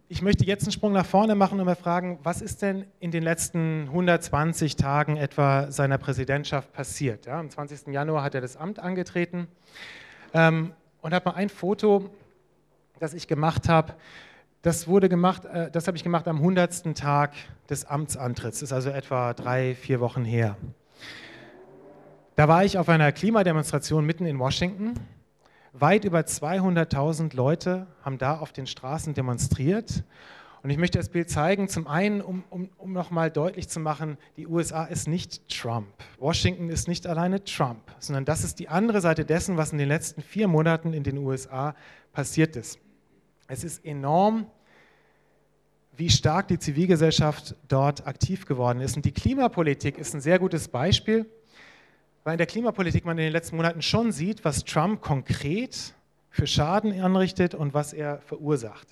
Ich 0.08 0.20
möchte 0.20 0.44
jetzt 0.44 0.64
einen 0.64 0.72
Sprung 0.72 0.92
nach 0.92 1.06
vorne 1.06 1.36
machen 1.36 1.60
und 1.60 1.64
mal 1.64 1.76
fragen, 1.76 2.18
was 2.24 2.42
ist 2.42 2.60
denn 2.60 2.86
in 2.98 3.12
den 3.12 3.22
letzten 3.22 3.84
120 3.84 4.74
Tagen 4.74 5.16
etwa 5.16 5.70
seiner 5.70 5.96
Präsidentschaft 5.96 6.72
passiert? 6.72 7.26
Ja, 7.26 7.38
am 7.38 7.48
20. 7.48 7.86
Januar 7.86 8.24
hat 8.24 8.34
er 8.34 8.40
das 8.40 8.56
Amt 8.56 8.80
angetreten 8.80 9.46
ähm, 10.34 10.72
und 11.02 11.12
hat 11.12 11.26
mal 11.26 11.34
ein 11.34 11.50
Foto 11.50 12.10
das 13.02 13.14
ich 13.14 13.26
gemacht 13.26 13.68
habe, 13.68 13.94
das 14.62 14.86
wurde 14.86 15.08
gemacht, 15.08 15.44
äh, 15.44 15.72
das 15.72 15.88
habe 15.88 15.96
ich 15.96 16.04
gemacht 16.04 16.28
am 16.28 16.36
100. 16.36 16.96
Tag 16.96 17.32
des 17.68 17.84
Amtsantritts. 17.84 18.60
Das 18.60 18.68
ist 18.68 18.72
also 18.72 18.90
etwa 18.90 19.34
drei, 19.34 19.74
vier 19.74 19.98
Wochen 19.98 20.24
her. 20.24 20.56
Da 22.36 22.46
war 22.46 22.64
ich 22.64 22.78
auf 22.78 22.88
einer 22.88 23.10
Klimademonstration 23.10 24.06
mitten 24.06 24.24
in 24.24 24.38
Washington. 24.38 24.94
Weit 25.72 26.04
über 26.04 26.20
200.000 26.20 27.34
Leute 27.34 27.88
haben 28.04 28.18
da 28.18 28.38
auf 28.38 28.52
den 28.52 28.68
Straßen 28.68 29.14
demonstriert. 29.14 30.04
Und 30.62 30.70
ich 30.70 30.78
möchte 30.78 30.98
das 30.98 31.08
Bild 31.08 31.28
zeigen, 31.28 31.68
zum 31.68 31.88
einen, 31.88 32.20
um, 32.20 32.44
um, 32.48 32.68
um 32.78 32.92
nochmal 32.92 33.32
deutlich 33.32 33.68
zu 33.68 33.80
machen, 33.80 34.16
die 34.36 34.46
USA 34.46 34.84
ist 34.84 35.08
nicht 35.08 35.48
Trump. 35.48 35.88
Washington 36.18 36.68
ist 36.68 36.86
nicht 36.86 37.06
alleine 37.06 37.42
Trump, 37.42 37.80
sondern 37.98 38.24
das 38.24 38.44
ist 38.44 38.60
die 38.60 38.68
andere 38.68 39.00
Seite 39.00 39.24
dessen, 39.24 39.56
was 39.56 39.72
in 39.72 39.78
den 39.78 39.88
letzten 39.88 40.22
vier 40.22 40.46
Monaten 40.46 40.92
in 40.92 41.02
den 41.02 41.18
USA 41.18 41.74
passiert 42.12 42.54
ist. 42.54 42.78
Es 43.48 43.64
ist 43.64 43.84
enorm, 43.84 44.46
wie 45.96 46.08
stark 46.08 46.46
die 46.48 46.60
Zivilgesellschaft 46.60 47.56
dort 47.66 48.06
aktiv 48.06 48.46
geworden 48.46 48.80
ist. 48.80 48.96
Und 48.96 49.04
die 49.04 49.12
Klimapolitik 49.12 49.98
ist 49.98 50.14
ein 50.14 50.20
sehr 50.20 50.38
gutes 50.38 50.68
Beispiel, 50.68 51.26
weil 52.22 52.34
in 52.34 52.38
der 52.38 52.46
Klimapolitik 52.46 53.04
man 53.04 53.18
in 53.18 53.24
den 53.24 53.32
letzten 53.32 53.56
Monaten 53.56 53.82
schon 53.82 54.12
sieht, 54.12 54.44
was 54.44 54.64
Trump 54.64 55.00
konkret 55.00 55.94
für 56.30 56.46
Schaden 56.46 56.98
anrichtet 57.00 57.54
und 57.54 57.74
was 57.74 57.92
er 57.92 58.20
verursacht. 58.20 58.88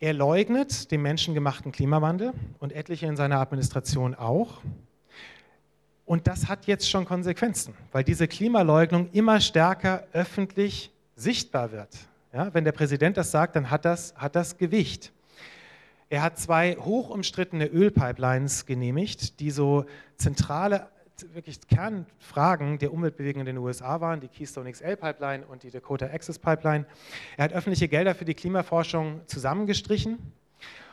Er 0.00 0.12
leugnet 0.12 0.92
den 0.92 1.02
menschengemachten 1.02 1.72
Klimawandel 1.72 2.32
und 2.60 2.72
etliche 2.72 3.06
in 3.06 3.16
seiner 3.16 3.40
Administration 3.40 4.14
auch. 4.14 4.60
Und 6.04 6.28
das 6.28 6.48
hat 6.48 6.66
jetzt 6.66 6.88
schon 6.88 7.04
Konsequenzen, 7.04 7.74
weil 7.90 8.04
diese 8.04 8.28
Klimaleugnung 8.28 9.10
immer 9.10 9.40
stärker 9.40 10.04
öffentlich 10.12 10.92
sichtbar 11.16 11.72
wird. 11.72 11.88
Ja, 12.32 12.54
wenn 12.54 12.64
der 12.64 12.72
Präsident 12.72 13.16
das 13.16 13.32
sagt, 13.32 13.56
dann 13.56 13.70
hat 13.70 13.84
das, 13.84 14.14
hat 14.14 14.36
das 14.36 14.56
Gewicht. 14.56 15.12
Er 16.10 16.22
hat 16.22 16.38
zwei 16.38 16.76
hoch 16.76 17.10
umstrittene 17.10 17.66
Ölpipelines 17.66 18.66
genehmigt, 18.66 19.40
die 19.40 19.50
so 19.50 19.84
zentrale, 20.16 20.86
wirklich 21.34 21.60
Kernfragen 21.66 22.78
der 22.78 22.92
Umweltbewegung 22.92 23.40
in 23.40 23.46
den 23.46 23.58
USA 23.58 24.00
waren, 24.00 24.20
die 24.20 24.28
Keystone 24.28 24.70
XL 24.70 24.96
Pipeline 24.96 25.46
und 25.46 25.62
die 25.62 25.70
Dakota 25.70 26.06
Access 26.06 26.38
Pipeline. 26.38 26.86
Er 27.36 27.44
hat 27.44 27.52
öffentliche 27.52 27.88
Gelder 27.88 28.14
für 28.14 28.24
die 28.24 28.34
Klimaforschung 28.34 29.20
zusammengestrichen 29.26 30.18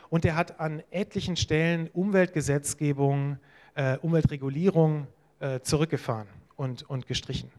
und 0.08 0.24
er 0.24 0.36
hat 0.36 0.60
an 0.60 0.82
etlichen 0.90 1.36
Stellen 1.36 1.88
Umweltgesetzgebung, 1.92 3.38
äh, 3.74 3.98
Umweltregulierung 3.98 5.06
äh, 5.40 5.60
zurückgefahren 5.60 6.28
und, 6.56 6.88
und 6.88 7.06
gestrichen. 7.06 7.50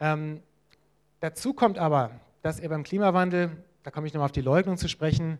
Ähm, 0.00 0.42
dazu 1.20 1.54
kommt 1.54 1.78
aber, 1.78 2.10
dass 2.42 2.60
er 2.60 2.68
beim 2.68 2.82
Klimawandel, 2.82 3.50
da 3.82 3.90
komme 3.90 4.06
ich 4.06 4.14
nochmal 4.14 4.26
auf 4.26 4.32
die 4.32 4.40
Leugnung 4.40 4.76
zu 4.76 4.88
sprechen, 4.88 5.38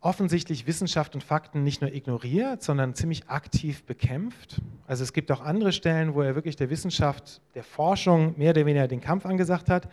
offensichtlich 0.00 0.66
Wissenschaft 0.66 1.14
und 1.14 1.24
Fakten 1.24 1.64
nicht 1.64 1.80
nur 1.80 1.92
ignoriert, 1.92 2.62
sondern 2.62 2.94
ziemlich 2.94 3.28
aktiv 3.28 3.84
bekämpft. 3.84 4.60
Also 4.86 5.02
es 5.02 5.12
gibt 5.12 5.32
auch 5.32 5.40
andere 5.40 5.72
Stellen, 5.72 6.14
wo 6.14 6.22
er 6.22 6.34
wirklich 6.34 6.56
der 6.56 6.70
Wissenschaft, 6.70 7.40
der 7.54 7.64
Forschung 7.64 8.38
mehr 8.38 8.50
oder 8.50 8.64
weniger 8.64 8.86
den 8.86 9.00
Kampf 9.00 9.26
angesagt 9.26 9.68
hat. 9.68 9.88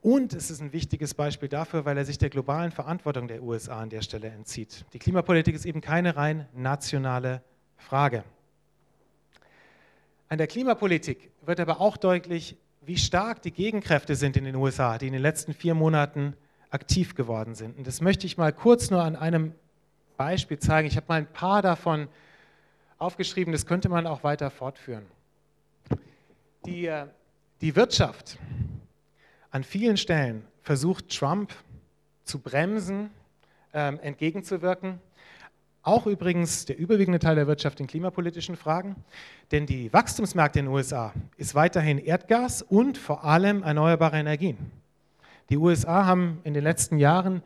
Und 0.00 0.32
es 0.32 0.50
ist 0.50 0.62
ein 0.62 0.72
wichtiges 0.72 1.12
Beispiel 1.12 1.48
dafür, 1.48 1.84
weil 1.84 1.98
er 1.98 2.04
sich 2.04 2.18
der 2.18 2.30
globalen 2.30 2.70
Verantwortung 2.70 3.28
der 3.28 3.42
USA 3.42 3.80
an 3.80 3.90
der 3.90 4.00
Stelle 4.00 4.28
entzieht. 4.28 4.86
Die 4.92 4.98
Klimapolitik 4.98 5.54
ist 5.54 5.66
eben 5.66 5.80
keine 5.80 6.16
rein 6.16 6.46
nationale 6.54 7.42
Frage. 7.76 8.24
An 10.28 10.38
der 10.38 10.46
Klimapolitik 10.46 11.30
wird 11.44 11.58
aber 11.60 11.80
auch 11.80 11.96
deutlich, 11.96 12.56
wie 12.80 12.96
stark 12.96 13.42
die 13.42 13.52
Gegenkräfte 13.52 14.14
sind 14.14 14.36
in 14.36 14.44
den 14.44 14.54
USA, 14.54 14.98
die 14.98 15.08
in 15.08 15.12
den 15.12 15.22
letzten 15.22 15.52
vier 15.52 15.74
Monaten 15.74 16.34
aktiv 16.70 17.14
geworden 17.14 17.54
sind. 17.54 17.78
Und 17.78 17.86
das 17.86 18.00
möchte 18.00 18.26
ich 18.26 18.36
mal 18.36 18.52
kurz 18.52 18.90
nur 18.90 19.02
an 19.02 19.16
einem 19.16 19.54
Beispiel 20.16 20.58
zeigen. 20.58 20.88
Ich 20.88 20.96
habe 20.96 21.06
mal 21.08 21.16
ein 21.16 21.32
paar 21.32 21.62
davon 21.62 22.08
aufgeschrieben, 22.98 23.52
das 23.52 23.66
könnte 23.66 23.88
man 23.88 24.06
auch 24.06 24.24
weiter 24.24 24.50
fortführen. 24.50 25.06
Die, 26.66 26.86
äh, 26.86 27.06
die 27.60 27.76
Wirtschaft 27.76 28.38
an 29.50 29.64
vielen 29.64 29.96
Stellen 29.96 30.44
versucht 30.62 31.16
Trump 31.16 31.52
zu 32.24 32.40
bremsen, 32.40 33.10
ähm, 33.72 33.98
entgegenzuwirken. 34.00 35.00
Auch 35.82 36.06
übrigens 36.06 36.66
der 36.66 36.76
überwiegende 36.76 37.18
Teil 37.18 37.36
der 37.36 37.46
Wirtschaft 37.46 37.80
in 37.80 37.86
klimapolitischen 37.86 38.56
Fragen, 38.56 38.96
denn 39.52 39.64
die 39.64 39.90
Wachstumsmärkte 39.92 40.58
in 40.58 40.66
den 40.66 40.74
USA 40.74 41.14
ist 41.36 41.54
weiterhin 41.54 41.98
Erdgas 41.98 42.60
und 42.60 42.98
vor 42.98 43.24
allem 43.24 43.62
erneuerbare 43.62 44.18
Energien. 44.18 44.58
Die 45.50 45.56
USA 45.56 46.04
haben 46.04 46.40
in 46.44 46.52
den 46.52 46.62
letzten 46.62 46.98
Jahren 46.98 47.42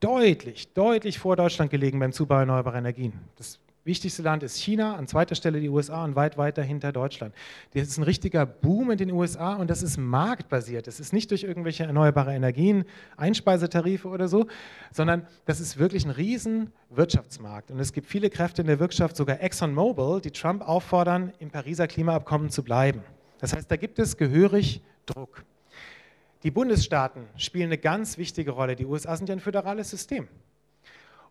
deutlich, 0.00 0.74
deutlich 0.74 1.18
vor 1.18 1.36
Deutschland 1.36 1.70
gelegen 1.70 1.98
beim 1.98 2.12
Zubau 2.12 2.38
erneuerbarer 2.38 2.76
Energien. 2.76 3.14
Das 3.36 3.58
wichtigste 3.84 4.20
Land 4.20 4.42
ist 4.42 4.58
China, 4.58 4.96
an 4.96 5.06
zweiter 5.06 5.34
Stelle 5.34 5.58
die 5.60 5.70
USA 5.70 6.04
und 6.04 6.16
weit 6.16 6.36
weiter 6.36 6.62
hinter 6.62 6.92
Deutschland. 6.92 7.34
Das 7.72 7.84
ist 7.84 7.96
ein 7.96 8.02
richtiger 8.02 8.44
Boom 8.44 8.90
in 8.90 8.98
den 8.98 9.10
USA 9.10 9.54
und 9.54 9.70
das 9.70 9.82
ist 9.82 9.96
marktbasiert. 9.96 10.86
Das 10.86 11.00
ist 11.00 11.14
nicht 11.14 11.30
durch 11.30 11.44
irgendwelche 11.44 11.84
erneuerbare 11.84 12.34
Energien, 12.34 12.84
Einspeisetarife 13.16 14.08
oder 14.08 14.28
so, 14.28 14.48
sondern 14.92 15.26
das 15.46 15.60
ist 15.60 15.78
wirklich 15.78 16.04
ein 16.04 16.10
riesen 16.10 16.72
Wirtschaftsmarkt. 16.90 17.70
Und 17.70 17.80
es 17.80 17.94
gibt 17.94 18.06
viele 18.06 18.28
Kräfte 18.28 18.60
in 18.60 18.66
der 18.66 18.80
Wirtschaft, 18.80 19.16
sogar 19.16 19.40
ExxonMobil, 19.40 20.20
die 20.20 20.30
Trump 20.30 20.60
auffordern, 20.68 21.32
im 21.38 21.50
Pariser 21.50 21.86
Klimaabkommen 21.86 22.50
zu 22.50 22.62
bleiben. 22.62 23.02
Das 23.38 23.54
heißt, 23.54 23.70
da 23.70 23.76
gibt 23.76 23.98
es 23.98 24.18
gehörig 24.18 24.82
Druck. 25.06 25.42
Die 26.46 26.52
Bundesstaaten 26.52 27.26
spielen 27.36 27.70
eine 27.70 27.78
ganz 27.78 28.18
wichtige 28.18 28.52
Rolle. 28.52 28.76
Die 28.76 28.86
USA 28.86 29.16
sind 29.16 29.28
ja 29.28 29.34
ein 29.34 29.40
föderales 29.40 29.90
System. 29.90 30.28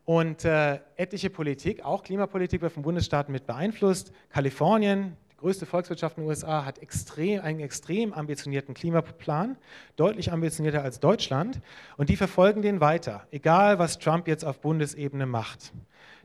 Und 0.04 0.44
äh, 0.44 0.80
etliche 0.98 1.30
Politik, 1.30 1.86
auch 1.86 2.04
Klimapolitik, 2.04 2.62
wird 2.62 2.74
von 2.74 2.84
Bundesstaaten 2.84 3.32
mit 3.32 3.48
beeinflusst. 3.48 4.12
Kalifornien, 4.28 5.16
die 5.32 5.38
größte 5.38 5.66
Volkswirtschaft 5.66 6.18
in 6.18 6.24
den 6.24 6.28
USA, 6.28 6.66
hat 6.66 6.80
extrem, 6.80 7.40
einen 7.40 7.62
extrem 7.62 8.12
ambitionierten 8.12 8.74
Klimaplan, 8.74 9.56
deutlich 9.96 10.34
ambitionierter 10.34 10.84
als 10.84 11.00
Deutschland. 11.00 11.62
Und 11.96 12.10
die 12.10 12.18
verfolgen 12.18 12.62
den 12.62 12.82
weiter, 12.82 13.26
egal 13.32 13.80
was 13.80 14.00
Trump 14.00 14.28
jetzt 14.28 14.44
auf 14.44 14.60
Bundesebene 14.60 15.26
macht. 15.26 15.72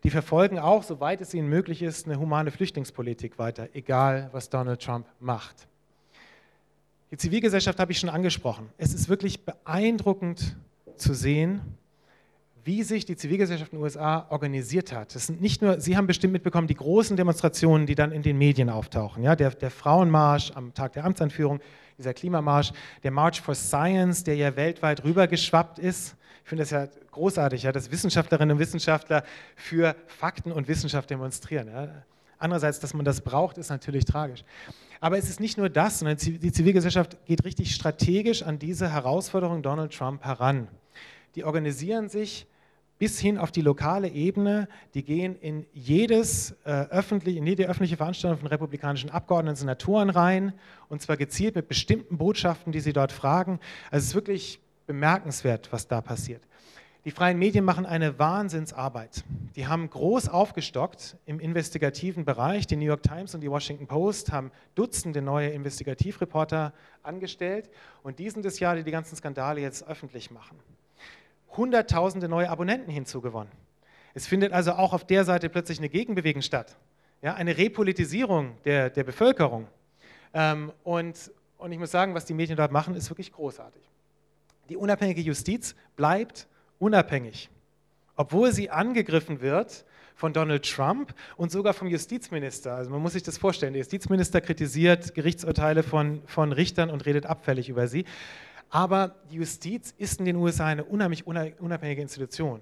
Die 0.02 0.10
verfolgen 0.10 0.58
auch, 0.58 0.82
soweit 0.82 1.20
es 1.20 1.32
ihnen 1.32 1.48
möglich 1.48 1.80
ist, 1.82 2.06
eine 2.06 2.18
humane 2.18 2.50
Flüchtlingspolitik 2.50 3.38
weiter, 3.38 3.68
egal 3.72 4.30
was 4.32 4.50
Donald 4.50 4.82
Trump 4.82 5.06
macht. 5.20 5.68
Die 7.10 7.16
Zivilgesellschaft 7.16 7.80
habe 7.80 7.90
ich 7.90 7.98
schon 7.98 8.08
angesprochen. 8.08 8.68
Es 8.78 8.94
ist 8.94 9.08
wirklich 9.08 9.44
beeindruckend 9.44 10.56
zu 10.96 11.12
sehen, 11.12 11.60
wie 12.62 12.82
sich 12.84 13.04
die 13.04 13.16
Zivilgesellschaft 13.16 13.72
in 13.72 13.78
den 13.78 13.82
USA 13.82 14.26
organisiert 14.30 14.92
hat. 14.92 15.14
Das 15.14 15.26
sind 15.26 15.40
nicht 15.40 15.60
nur, 15.60 15.80
Sie 15.80 15.96
haben 15.96 16.06
bestimmt 16.06 16.32
mitbekommen, 16.32 16.68
die 16.68 16.74
großen 16.74 17.16
Demonstrationen, 17.16 17.86
die 17.86 17.96
dann 17.96 18.12
in 18.12 18.22
den 18.22 18.38
Medien 18.38 18.70
auftauchen. 18.70 19.24
Ja, 19.24 19.34
der, 19.34 19.50
der 19.50 19.70
Frauenmarsch 19.70 20.52
am 20.54 20.72
Tag 20.72 20.92
der 20.92 21.04
Amtsanführung, 21.04 21.60
dieser 21.98 22.14
Klimamarsch, 22.14 22.72
der 23.02 23.10
March 23.10 23.40
for 23.40 23.54
Science, 23.54 24.22
der 24.22 24.36
ja 24.36 24.54
weltweit 24.54 25.02
rübergeschwappt 25.02 25.78
ist. 25.78 26.16
Ich 26.44 26.48
finde 26.48 26.62
das 26.62 26.70
ja 26.70 26.86
großartig, 27.10 27.64
ja, 27.64 27.72
dass 27.72 27.90
Wissenschaftlerinnen 27.90 28.54
und 28.56 28.60
Wissenschaftler 28.60 29.24
für 29.56 29.96
Fakten 30.06 30.52
und 30.52 30.68
Wissenschaft 30.68 31.10
demonstrieren. 31.10 31.68
Ja. 31.68 31.88
Andererseits, 32.40 32.80
dass 32.80 32.94
man 32.94 33.04
das 33.04 33.20
braucht, 33.20 33.58
ist 33.58 33.70
natürlich 33.70 34.04
tragisch. 34.04 34.44
Aber 35.00 35.16
es 35.18 35.28
ist 35.28 35.40
nicht 35.40 35.56
nur 35.56 35.68
das, 35.68 36.00
sondern 36.00 36.16
die 36.18 36.52
Zivilgesellschaft 36.52 37.24
geht 37.26 37.44
richtig 37.44 37.74
strategisch 37.74 38.42
an 38.42 38.58
diese 38.58 38.90
Herausforderung 38.90 39.62
Donald 39.62 39.94
Trump 39.94 40.24
heran. 40.24 40.68
Die 41.36 41.44
organisieren 41.44 42.08
sich 42.08 42.46
bis 42.98 43.18
hin 43.18 43.38
auf 43.38 43.50
die 43.50 43.62
lokale 43.62 44.08
Ebene. 44.08 44.68
Die 44.94 45.02
gehen 45.02 45.36
in, 45.36 45.66
jedes, 45.72 46.52
äh, 46.64 46.86
öffentlich, 46.90 47.36
in 47.36 47.46
jede 47.46 47.66
öffentliche 47.66 47.96
Veranstaltung 47.96 48.38
von 48.40 48.48
republikanischen 48.48 49.10
Abgeordneten, 49.10 49.56
Senatoren 49.56 50.10
rein 50.10 50.52
und 50.88 51.00
zwar 51.00 51.16
gezielt 51.16 51.54
mit 51.54 51.68
bestimmten 51.68 52.18
Botschaften, 52.18 52.72
die 52.72 52.80
sie 52.80 52.92
dort 52.92 53.12
fragen. 53.12 53.60
Also 53.90 54.04
es 54.04 54.08
ist 54.08 54.14
wirklich 54.14 54.60
bemerkenswert, 54.86 55.72
was 55.72 55.88
da 55.88 56.00
passiert. 56.00 56.42
Die 57.06 57.12
freien 57.12 57.38
Medien 57.38 57.64
machen 57.64 57.86
eine 57.86 58.18
Wahnsinnsarbeit. 58.18 59.24
Die 59.56 59.66
haben 59.66 59.88
groß 59.88 60.28
aufgestockt 60.28 61.16
im 61.24 61.40
investigativen 61.40 62.26
Bereich. 62.26 62.66
Die 62.66 62.76
New 62.76 62.84
York 62.84 63.02
Times 63.02 63.34
und 63.34 63.40
die 63.40 63.50
Washington 63.50 63.86
Post 63.86 64.32
haben 64.32 64.52
Dutzende 64.74 65.22
neue 65.22 65.48
Investigativreporter 65.48 66.74
angestellt 67.02 67.70
und 68.02 68.18
die 68.18 68.28
sind 68.28 68.44
das 68.44 68.60
Jahr, 68.60 68.76
die 68.76 68.82
die 68.82 68.90
ganzen 68.90 69.16
Skandale 69.16 69.62
jetzt 69.62 69.88
öffentlich 69.88 70.30
machen. 70.30 70.58
Hunderttausende 71.56 72.28
neue 72.28 72.50
Abonnenten 72.50 72.90
hinzugewonnen. 72.90 73.52
Es 74.12 74.26
findet 74.26 74.52
also 74.52 74.72
auch 74.72 74.92
auf 74.92 75.06
der 75.06 75.24
Seite 75.24 75.48
plötzlich 75.48 75.78
eine 75.78 75.88
Gegenbewegung 75.88 76.42
statt. 76.42 76.76
Ja, 77.22 77.32
eine 77.32 77.56
Repolitisierung 77.56 78.58
der, 78.66 78.90
der 78.90 79.04
Bevölkerung. 79.04 79.68
Ähm, 80.34 80.70
und, 80.84 81.30
und 81.56 81.72
ich 81.72 81.78
muss 81.78 81.90
sagen, 81.90 82.14
was 82.14 82.26
die 82.26 82.34
Medien 82.34 82.58
dort 82.58 82.72
machen, 82.72 82.94
ist 82.94 83.08
wirklich 83.08 83.32
großartig. 83.32 83.82
Die 84.68 84.76
unabhängige 84.76 85.22
Justiz 85.22 85.74
bleibt 85.96 86.46
unabhängig, 86.80 87.48
obwohl 88.16 88.52
sie 88.52 88.70
angegriffen 88.70 89.40
wird 89.40 89.84
von 90.16 90.32
Donald 90.32 90.68
Trump 90.68 91.14
und 91.36 91.52
sogar 91.52 91.72
vom 91.72 91.86
Justizminister. 91.86 92.74
Also 92.74 92.90
man 92.90 93.00
muss 93.00 93.12
sich 93.12 93.22
das 93.22 93.38
vorstellen, 93.38 93.72
der 93.72 93.80
Justizminister 93.80 94.40
kritisiert 94.40 95.14
Gerichtsurteile 95.14 95.82
von, 95.82 96.22
von 96.26 96.52
Richtern 96.52 96.90
und 96.90 97.06
redet 97.06 97.26
abfällig 97.26 97.68
über 97.68 97.86
sie. 97.86 98.04
Aber 98.68 99.16
die 99.30 99.36
Justiz 99.36 99.94
ist 99.96 100.18
in 100.18 100.26
den 100.26 100.36
USA 100.36 100.66
eine 100.66 100.84
unheimlich 100.84 101.26
unabhängige 101.26 102.02
Institution. 102.02 102.60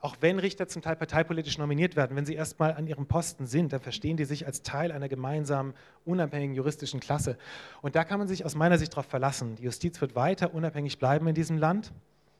Auch 0.00 0.16
wenn 0.20 0.38
Richter 0.38 0.68
zum 0.68 0.82
Teil 0.82 0.94
parteipolitisch 0.94 1.58
nominiert 1.58 1.96
werden, 1.96 2.16
wenn 2.16 2.26
sie 2.26 2.34
erstmal 2.34 2.74
an 2.74 2.86
ihrem 2.86 3.06
Posten 3.06 3.46
sind, 3.46 3.72
dann 3.72 3.80
verstehen 3.80 4.16
die 4.16 4.26
sich 4.26 4.46
als 4.46 4.62
Teil 4.62 4.92
einer 4.92 5.08
gemeinsamen, 5.08 5.74
unabhängigen 6.04 6.54
juristischen 6.54 7.00
Klasse. 7.00 7.36
Und 7.82 7.96
da 7.96 8.04
kann 8.04 8.18
man 8.18 8.28
sich 8.28 8.44
aus 8.44 8.54
meiner 8.54 8.78
Sicht 8.78 8.92
darauf 8.92 9.06
verlassen. 9.06 9.56
Die 9.56 9.64
Justiz 9.64 10.00
wird 10.00 10.14
weiter 10.14 10.54
unabhängig 10.54 10.98
bleiben 10.98 11.26
in 11.26 11.34
diesem 11.34 11.58
Land. 11.58 11.92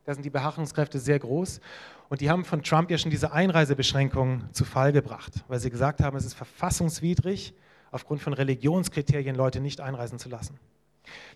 Da 0.08 0.14
sind 0.14 0.22
die 0.22 0.30
Beharrungskräfte 0.30 0.98
sehr 0.98 1.18
groß. 1.18 1.60
Und 2.08 2.22
die 2.22 2.30
haben 2.30 2.46
von 2.46 2.62
Trump 2.62 2.90
ja 2.90 2.96
schon 2.96 3.10
diese 3.10 3.32
Einreisebeschränkungen 3.32 4.48
zu 4.54 4.64
Fall 4.64 4.90
gebracht, 4.90 5.44
weil 5.48 5.60
sie 5.60 5.68
gesagt 5.68 6.00
haben, 6.00 6.16
es 6.16 6.24
ist 6.24 6.32
verfassungswidrig, 6.32 7.52
aufgrund 7.90 8.22
von 8.22 8.32
Religionskriterien 8.32 9.36
Leute 9.36 9.60
nicht 9.60 9.82
einreisen 9.82 10.18
zu 10.18 10.30
lassen. 10.30 10.58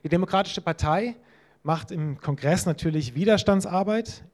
Die 0.05 0.09
Demokratische 0.09 0.63
Partei 0.63 1.17
macht 1.63 1.91
im 1.91 2.19
Kongress 2.19 2.65
natürlich 2.65 3.15
Widerstandsarbeit, 3.15 4.25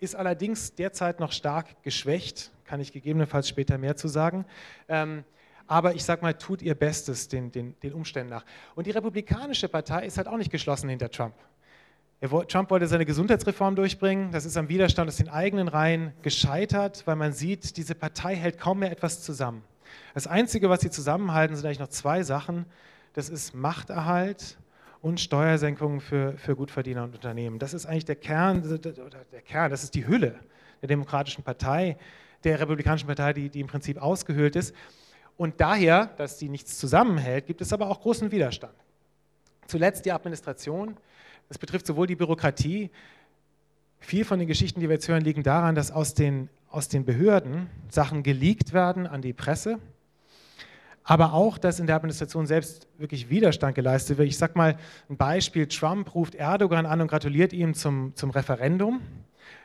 ist 0.00 0.16
allerdings 0.16 0.74
derzeit 0.74 1.20
noch 1.20 1.32
stark 1.32 1.82
geschwächt, 1.82 2.52
kann 2.64 2.80
ich 2.80 2.90
gegebenenfalls 2.90 3.50
später 3.50 3.76
mehr 3.76 3.96
zu 3.96 4.08
sagen. 4.08 4.46
Ähm, 4.88 5.24
aber 5.66 5.94
ich 5.94 6.04
sage 6.04 6.22
mal, 6.22 6.32
tut 6.32 6.62
ihr 6.62 6.74
Bestes 6.74 7.28
den, 7.28 7.52
den, 7.52 7.78
den 7.80 7.92
Umständen 7.92 8.30
nach. 8.30 8.46
Und 8.76 8.86
die 8.86 8.92
Republikanische 8.92 9.68
Partei 9.68 10.06
ist 10.06 10.16
halt 10.16 10.26
auch 10.26 10.38
nicht 10.38 10.50
geschlossen 10.50 10.88
hinter 10.88 11.10
Trump. 11.10 11.34
Trump 12.48 12.70
wollte 12.70 12.86
seine 12.86 13.04
Gesundheitsreform 13.04 13.76
durchbringen. 13.76 14.30
Das 14.32 14.44
ist 14.44 14.56
am 14.56 14.68
Widerstand 14.68 15.08
aus 15.08 15.16
den 15.16 15.28
eigenen 15.28 15.68
Reihen 15.68 16.12
gescheitert, 16.22 17.06
weil 17.06 17.16
man 17.16 17.32
sieht, 17.32 17.76
diese 17.76 17.94
Partei 17.94 18.34
hält 18.34 18.58
kaum 18.58 18.78
mehr 18.78 18.90
etwas 18.90 19.22
zusammen. 19.22 19.62
Das 20.14 20.26
Einzige, 20.26 20.70
was 20.70 20.80
sie 20.80 20.90
zusammenhalten, 20.90 21.56
sind 21.56 21.66
eigentlich 21.66 21.78
noch 21.80 21.88
zwei 21.88 22.22
Sachen. 22.22 22.66
Das 23.12 23.28
ist 23.28 23.54
Machterhalt 23.54 24.58
und 25.02 25.20
Steuersenkungen 25.20 26.00
für, 26.00 26.32
für 26.38 26.56
Gutverdiener 26.56 27.04
und 27.04 27.14
Unternehmen. 27.14 27.58
Das 27.58 27.74
ist 27.74 27.84
eigentlich 27.84 28.06
der 28.06 28.16
Kern, 28.16 28.62
der 28.62 29.42
Kern, 29.42 29.70
das 29.70 29.84
ist 29.84 29.94
die 29.94 30.06
Hülle 30.06 30.34
der 30.80 30.88
Demokratischen 30.88 31.44
Partei, 31.44 31.96
der 32.42 32.60
Republikanischen 32.60 33.06
Partei, 33.06 33.32
die, 33.32 33.48
die 33.50 33.60
im 33.60 33.66
Prinzip 33.66 34.00
ausgehöhlt 34.00 34.56
ist. 34.56 34.74
Und 35.36 35.60
daher, 35.60 36.06
dass 36.16 36.38
sie 36.38 36.48
nichts 36.48 36.78
zusammenhält, 36.78 37.46
gibt 37.46 37.60
es 37.60 37.72
aber 37.72 37.88
auch 37.88 38.00
großen 38.00 38.30
Widerstand. 38.30 38.74
Zuletzt 39.66 40.04
die 40.04 40.12
Administration. 40.12 40.96
Das 41.48 41.58
betrifft 41.58 41.86
sowohl 41.86 42.06
die 42.06 42.16
Bürokratie, 42.16 42.90
viel 44.00 44.24
von 44.24 44.38
den 44.38 44.48
Geschichten, 44.48 44.80
die 44.80 44.88
wir 44.88 44.94
jetzt 44.94 45.08
hören, 45.08 45.22
liegen 45.22 45.42
daran, 45.42 45.74
dass 45.74 45.90
aus 45.90 46.14
den, 46.14 46.48
aus 46.68 46.88
den 46.88 47.04
Behörden 47.04 47.68
Sachen 47.90 48.22
geleakt 48.22 48.72
werden 48.72 49.06
an 49.06 49.22
die 49.22 49.32
Presse, 49.32 49.78
aber 51.04 51.34
auch, 51.34 51.58
dass 51.58 51.80
in 51.80 51.86
der 51.86 51.96
Administration 51.96 52.46
selbst 52.46 52.88
wirklich 52.98 53.28
Widerstand 53.28 53.74
geleistet 53.74 54.16
wird. 54.16 54.28
Ich 54.28 54.38
sage 54.38 54.54
mal 54.56 54.78
ein 55.10 55.16
Beispiel, 55.16 55.66
Trump 55.66 56.14
ruft 56.14 56.34
Erdogan 56.34 56.86
an 56.86 57.02
und 57.02 57.08
gratuliert 57.08 57.52
ihm 57.52 57.74
zum, 57.74 58.14
zum 58.14 58.30
Referendum. 58.30 59.00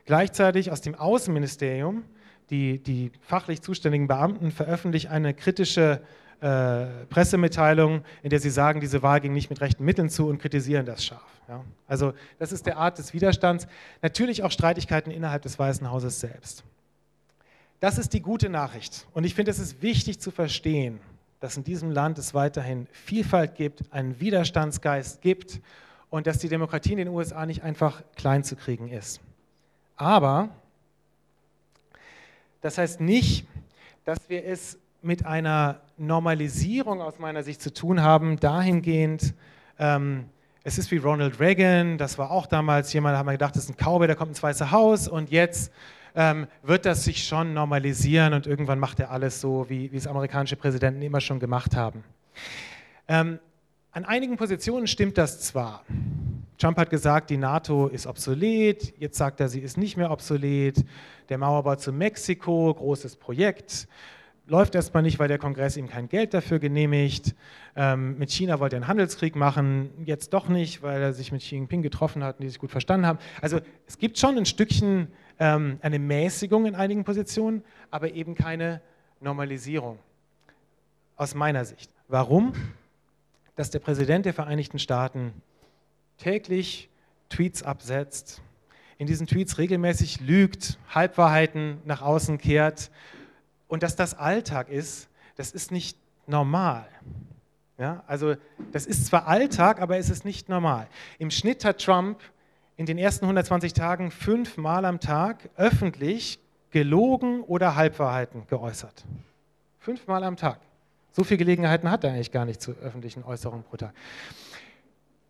Gleichzeitig 0.05 0.71
aus 0.71 0.81
dem 0.81 0.95
Außenministerium, 0.95 2.03
die, 2.49 2.79
die 2.79 3.11
fachlich 3.21 3.61
zuständigen 3.61 4.07
Beamten 4.07 4.51
veröffentlichen 4.51 5.09
eine 5.09 5.33
kritische 5.33 6.01
äh, 6.41 6.85
Pressemitteilung, 7.09 8.03
in 8.23 8.29
der 8.29 8.39
sie 8.39 8.49
sagen, 8.49 8.79
diese 8.79 9.03
Wahl 9.03 9.19
ging 9.19 9.33
nicht 9.33 9.49
mit 9.49 9.61
rechten 9.61 9.83
Mitteln 9.83 10.09
zu 10.09 10.27
und 10.27 10.39
kritisieren 10.39 10.85
das 10.85 11.03
scharf. 11.03 11.41
Ja. 11.47 11.63
Also 11.87 12.13
das 12.37 12.51
ist 12.51 12.65
der 12.65 12.77
Art 12.77 12.97
des 12.97 13.13
Widerstands. 13.13 13.67
Natürlich 14.01 14.43
auch 14.43 14.51
Streitigkeiten 14.51 15.11
innerhalb 15.11 15.41
des 15.41 15.59
Weißen 15.59 15.89
Hauses 15.91 16.19
selbst. 16.19 16.63
Das 17.79 17.97
ist 17.97 18.13
die 18.13 18.21
gute 18.21 18.49
Nachricht. 18.49 19.07
Und 19.13 19.23
ich 19.23 19.35
finde, 19.35 19.51
es 19.51 19.59
ist 19.59 19.81
wichtig 19.81 20.19
zu 20.19 20.31
verstehen, 20.31 20.99
dass 21.39 21.55
in 21.55 21.63
diesem 21.63 21.91
Land 21.91 22.17
es 22.17 22.33
weiterhin 22.33 22.87
Vielfalt 22.91 23.55
gibt, 23.55 23.91
einen 23.91 24.19
Widerstandsgeist 24.19 25.21
gibt 25.21 25.61
und 26.09 26.27
dass 26.27 26.39
die 26.39 26.49
Demokratie 26.49 26.91
in 26.91 26.97
den 26.97 27.07
USA 27.07 27.45
nicht 27.45 27.63
einfach 27.63 28.03
klein 28.15 28.43
zu 28.43 28.55
kriegen 28.55 28.89
ist. 28.89 29.21
Aber 29.95 30.49
das 32.61 32.77
heißt 32.77 33.01
nicht, 33.01 33.45
dass 34.05 34.29
wir 34.29 34.45
es 34.45 34.77
mit 35.01 35.25
einer 35.25 35.81
Normalisierung 35.97 37.01
aus 37.01 37.19
meiner 37.19 37.43
Sicht 37.43 37.61
zu 37.61 37.73
tun 37.73 38.01
haben, 38.01 38.39
dahingehend, 38.39 39.33
ähm, 39.77 40.25
es 40.63 40.77
ist 40.77 40.91
wie 40.91 40.97
Ronald 40.97 41.39
Reagan, 41.39 41.97
das 41.97 42.17
war 42.17 42.31
auch 42.31 42.45
damals 42.45 42.91
jemand, 42.91 43.13
da 43.13 43.19
haben 43.19 43.27
wir 43.27 43.31
gedacht, 43.33 43.55
das 43.55 43.63
ist 43.63 43.69
ein 43.69 43.77
Cowboy, 43.77 44.07
der 44.07 44.15
kommt 44.15 44.29
ins 44.29 44.43
Weiße 44.43 44.71
Haus 44.71 45.07
und 45.07 45.31
jetzt 45.31 45.71
ähm, 46.15 46.47
wird 46.63 46.85
das 46.85 47.05
sich 47.05 47.25
schon 47.25 47.53
normalisieren 47.53 48.33
und 48.33 48.45
irgendwann 48.45 48.77
macht 48.77 48.99
er 48.99 49.11
alles 49.11 49.39
so, 49.39 49.69
wie, 49.69 49.91
wie 49.91 49.97
es 49.97 50.05
amerikanische 50.05 50.57
Präsidenten 50.57 51.01
immer 51.01 51.21
schon 51.21 51.39
gemacht 51.39 51.75
haben. 51.75 52.03
Ähm, 53.07 53.39
an 53.91 54.05
einigen 54.05 54.37
Positionen 54.37 54.87
stimmt 54.87 55.17
das 55.17 55.39
zwar. 55.39 55.83
Trump 56.59 56.77
hat 56.77 56.89
gesagt, 56.89 57.29
die 57.29 57.37
NATO 57.37 57.87
ist 57.87 58.05
obsolet, 58.05 58.93
jetzt 58.99 59.17
sagt 59.17 59.39
er, 59.39 59.47
sie 59.47 59.61
ist 59.61 59.77
nicht 59.77 59.95
mehr 59.95 60.11
obsolet. 60.11 60.83
Der 61.29 61.37
Mauerbau 61.37 61.75
zu 61.75 61.93
Mexiko, 61.93 62.73
großes 62.73 63.15
Projekt 63.15 63.87
läuft 64.45 64.75
erstmal 64.75 65.03
nicht, 65.03 65.19
weil 65.19 65.29
der 65.29 65.37
Kongress 65.37 65.77
ihm 65.77 65.87
kein 65.87 66.09
Geld 66.09 66.33
dafür 66.33 66.59
genehmigt. 66.59 67.33
Ähm, 67.75 68.17
mit 68.17 68.31
China 68.31 68.59
wollte 68.59 68.75
er 68.75 68.79
einen 68.79 68.87
Handelskrieg 68.87 69.35
machen, 69.35 69.91
jetzt 70.03 70.33
doch 70.33 70.49
nicht, 70.49 70.81
weil 70.81 71.01
er 71.01 71.13
sich 71.13 71.31
mit 71.31 71.41
Xi 71.41 71.55
Jinping 71.55 71.81
getroffen 71.81 72.23
hat 72.23 72.37
und 72.37 72.43
die 72.43 72.49
sich 72.49 72.59
gut 72.59 72.71
verstanden 72.71 73.05
haben. 73.05 73.19
Also 73.41 73.61
es 73.87 73.97
gibt 73.97 74.17
schon 74.17 74.37
ein 74.37 74.45
Stückchen 74.45 75.07
ähm, 75.39 75.77
eine 75.81 75.99
Mäßigung 75.99 76.65
in 76.65 76.75
einigen 76.75 77.05
Positionen, 77.05 77.63
aber 77.89 78.11
eben 78.11 78.35
keine 78.35 78.81
Normalisierung 79.21 79.97
aus 81.15 81.35
meiner 81.35 81.63
Sicht. 81.63 81.89
Warum? 82.09 82.53
dass 83.59 83.69
der 83.69 83.79
Präsident 83.79 84.25
der 84.25 84.33
Vereinigten 84.33 84.79
Staaten 84.79 85.33
täglich 86.19 86.89
Tweets 87.29 87.63
absetzt, 87.63 88.41
in 88.97 89.07
diesen 89.07 89.27
Tweets 89.27 89.57
regelmäßig 89.57 90.19
lügt, 90.19 90.77
Halbwahrheiten 90.93 91.79
nach 91.85 92.01
außen 92.01 92.37
kehrt 92.37 92.91
und 93.67 93.81
dass 93.81 93.95
das 93.95 94.13
Alltag 94.13 94.69
ist, 94.69 95.09
das 95.35 95.51
ist 95.51 95.71
nicht 95.71 95.97
normal. 96.27 96.85
Ja, 97.77 98.03
also 98.07 98.35
das 98.73 98.85
ist 98.85 99.05
zwar 99.05 99.27
Alltag, 99.27 99.81
aber 99.81 99.97
es 99.97 100.09
ist 100.09 100.25
nicht 100.25 100.49
normal. 100.49 100.87
Im 101.17 101.31
Schnitt 101.31 101.63
hat 101.63 101.81
Trump 101.81 102.19
in 102.75 102.85
den 102.85 102.97
ersten 102.97 103.25
120 103.25 103.73
Tagen 103.73 104.11
fünfmal 104.11 104.83
am 104.83 104.99
Tag 104.99 105.49
öffentlich 105.55 106.39
gelogen 106.71 107.41
oder 107.41 107.75
Halbwahrheiten 107.75 108.45
geäußert. 108.47 109.05
Fünfmal 109.79 110.25
am 110.25 110.35
Tag. 110.35 110.59
So 111.11 111.23
viele 111.23 111.39
Gelegenheiten 111.39 111.89
hat 111.89 112.03
er 112.03 112.11
eigentlich 112.11 112.31
gar 112.31 112.45
nicht 112.45 112.61
zu 112.61 112.71
öffentlichen 112.71 113.23
Äußerungen 113.23 113.63
pro 113.63 113.77
Tag. 113.77 113.93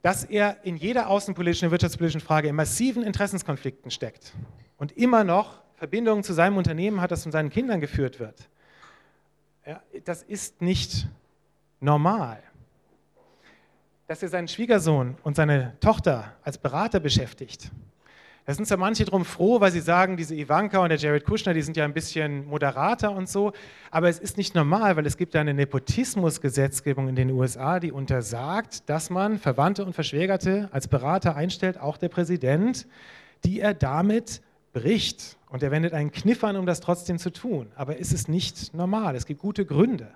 Dass 0.01 0.23
er 0.23 0.63
in 0.63 0.77
jeder 0.77 1.09
außenpolitischen 1.09 1.67
und 1.67 1.71
wirtschaftspolitischen 1.71 2.21
Frage 2.21 2.47
in 2.47 2.55
massiven 2.55 3.03
Interessenskonflikten 3.03 3.91
steckt 3.91 4.33
und 4.77 4.93
immer 4.93 5.23
noch 5.23 5.61
Verbindungen 5.75 6.23
zu 6.23 6.33
seinem 6.33 6.57
Unternehmen 6.57 7.01
hat, 7.01 7.11
das 7.11 7.23
von 7.23 7.31
seinen 7.31 7.49
Kindern 7.49 7.81
geführt 7.81 8.19
wird, 8.19 8.49
ja, 9.65 9.81
das 10.05 10.23
ist 10.23 10.61
nicht 10.61 11.07
normal. 11.79 12.41
Dass 14.07 14.23
er 14.23 14.29
seinen 14.29 14.47
Schwiegersohn 14.47 15.17
und 15.23 15.35
seine 15.35 15.77
Tochter 15.79 16.33
als 16.43 16.57
Berater 16.57 16.99
beschäftigt, 16.99 17.69
da 18.49 18.55
sind 18.55 18.65
zwar 18.65 18.79
manche 18.79 19.05
drum 19.05 19.25
froh, 19.25 19.61
weil 19.61 19.71
sie 19.71 19.79
sagen, 19.79 20.17
diese 20.17 20.33
Ivanka 20.33 20.79
und 20.79 20.89
der 20.89 20.97
Jared 20.97 21.23
Kushner, 21.23 21.53
die 21.53 21.61
sind 21.61 21.77
ja 21.77 21.85
ein 21.85 21.93
bisschen 21.93 22.47
moderater 22.47 23.11
und 23.11 23.29
so, 23.29 23.53
aber 23.91 24.09
es 24.09 24.17
ist 24.17 24.37
nicht 24.37 24.55
normal, 24.55 24.95
weil 24.95 25.05
es 25.05 25.17
gibt 25.17 25.35
ja 25.35 25.41
eine 25.41 25.53
Nepotismusgesetzgebung 25.53 27.09
in 27.09 27.15
den 27.15 27.29
USA, 27.29 27.79
die 27.79 27.91
untersagt, 27.91 28.89
dass 28.89 29.11
man 29.11 29.37
Verwandte 29.37 29.85
und 29.85 29.93
Verschwägerte 29.93 30.67
als 30.71 30.87
Berater 30.87 31.35
einstellt, 31.35 31.79
auch 31.79 31.97
der 31.97 32.09
Präsident, 32.09 32.87
die 33.45 33.59
er 33.59 33.75
damit 33.75 34.41
bricht. 34.73 35.37
Und 35.49 35.61
er 35.61 35.69
wendet 35.69 35.93
einen 35.93 36.11
Kniff 36.11 36.43
an, 36.43 36.55
um 36.55 36.65
das 36.65 36.79
trotzdem 36.79 37.19
zu 37.19 37.29
tun. 37.29 37.67
Aber 37.75 37.99
es 37.99 38.11
ist 38.11 38.29
nicht 38.29 38.73
normal. 38.73 39.15
Es 39.15 39.27
gibt 39.27 39.41
gute 39.41 39.63
Gründe, 39.63 40.07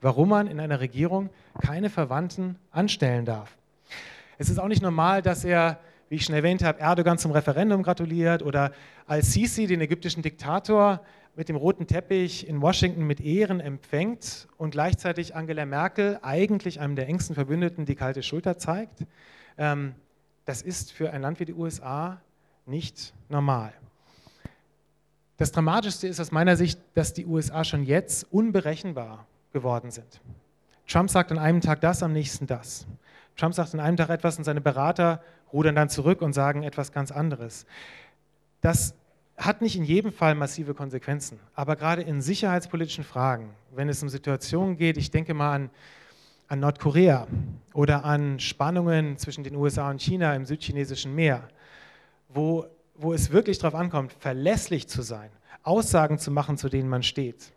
warum 0.00 0.30
man 0.30 0.48
in 0.48 0.58
einer 0.58 0.80
Regierung 0.80 1.30
keine 1.60 1.88
Verwandten 1.88 2.56
anstellen 2.72 3.26
darf. 3.26 3.56
Es 4.38 4.48
ist 4.48 4.58
auch 4.58 4.66
nicht 4.66 4.82
normal, 4.82 5.22
dass 5.22 5.44
er 5.44 5.78
wie 6.08 6.16
ich 6.16 6.24
schon 6.24 6.34
erwähnt 6.34 6.62
habe, 6.62 6.80
Erdogan 6.80 7.18
zum 7.18 7.32
Referendum 7.32 7.82
gratuliert 7.82 8.42
oder 8.42 8.72
al-Sisi, 9.06 9.66
den 9.66 9.80
ägyptischen 9.80 10.22
Diktator, 10.22 11.00
mit 11.36 11.48
dem 11.48 11.56
roten 11.56 11.86
Teppich 11.86 12.48
in 12.48 12.62
Washington 12.62 13.06
mit 13.06 13.20
Ehren 13.20 13.60
empfängt 13.60 14.48
und 14.56 14.70
gleichzeitig 14.70 15.36
Angela 15.36 15.66
Merkel, 15.66 16.18
eigentlich 16.22 16.80
einem 16.80 16.96
der 16.96 17.08
engsten 17.08 17.34
Verbündeten, 17.34 17.84
die 17.84 17.94
kalte 17.94 18.22
Schulter 18.22 18.56
zeigt. 18.56 19.04
Ähm, 19.58 19.94
das 20.46 20.62
ist 20.62 20.92
für 20.92 21.10
ein 21.10 21.20
Land 21.20 21.40
wie 21.40 21.44
die 21.44 21.52
USA 21.52 22.20
nicht 22.64 23.12
normal. 23.28 23.72
Das 25.36 25.52
Dramatischste 25.52 26.08
ist 26.08 26.18
aus 26.20 26.32
meiner 26.32 26.56
Sicht, 26.56 26.80
dass 26.94 27.12
die 27.12 27.26
USA 27.26 27.64
schon 27.64 27.84
jetzt 27.84 28.26
unberechenbar 28.32 29.26
geworden 29.52 29.90
sind. 29.90 30.20
Trump 30.86 31.10
sagt 31.10 31.30
an 31.32 31.38
einem 31.38 31.60
Tag 31.60 31.80
das, 31.82 32.02
am 32.02 32.12
nächsten 32.12 32.46
das. 32.46 32.86
Trump 33.36 33.54
sagt 33.54 33.74
an 33.74 33.80
einem 33.80 33.96
Tag 33.96 34.08
etwas 34.10 34.38
und 34.38 34.44
seine 34.44 34.60
Berater 34.60 35.22
rudern 35.52 35.74
dann 35.74 35.88
zurück 35.88 36.22
und 36.22 36.32
sagen 36.32 36.62
etwas 36.62 36.92
ganz 36.92 37.10
anderes. 37.10 37.66
Das 38.60 38.94
hat 39.36 39.60
nicht 39.60 39.76
in 39.76 39.84
jedem 39.84 40.12
Fall 40.12 40.34
massive 40.34 40.74
Konsequenzen, 40.74 41.38
aber 41.54 41.76
gerade 41.76 42.02
in 42.02 42.22
sicherheitspolitischen 42.22 43.04
Fragen, 43.04 43.50
wenn 43.74 43.88
es 43.88 44.02
um 44.02 44.08
Situationen 44.08 44.76
geht, 44.76 44.96
ich 44.96 45.10
denke 45.10 45.34
mal 45.34 45.54
an, 45.54 45.70
an 46.48 46.60
Nordkorea 46.60 47.26
oder 47.74 48.04
an 48.04 48.40
Spannungen 48.40 49.18
zwischen 49.18 49.44
den 49.44 49.54
USA 49.56 49.90
und 49.90 50.00
China 50.00 50.34
im 50.34 50.46
südchinesischen 50.46 51.14
Meer, 51.14 51.48
wo, 52.28 52.66
wo 52.94 53.12
es 53.12 53.30
wirklich 53.30 53.58
darauf 53.58 53.78
ankommt, 53.78 54.14
verlässlich 54.18 54.88
zu 54.88 55.02
sein, 55.02 55.30
Aussagen 55.62 56.18
zu 56.18 56.30
machen, 56.30 56.56
zu 56.56 56.68
denen 56.68 56.88
man 56.88 57.02
steht, 57.02 57.52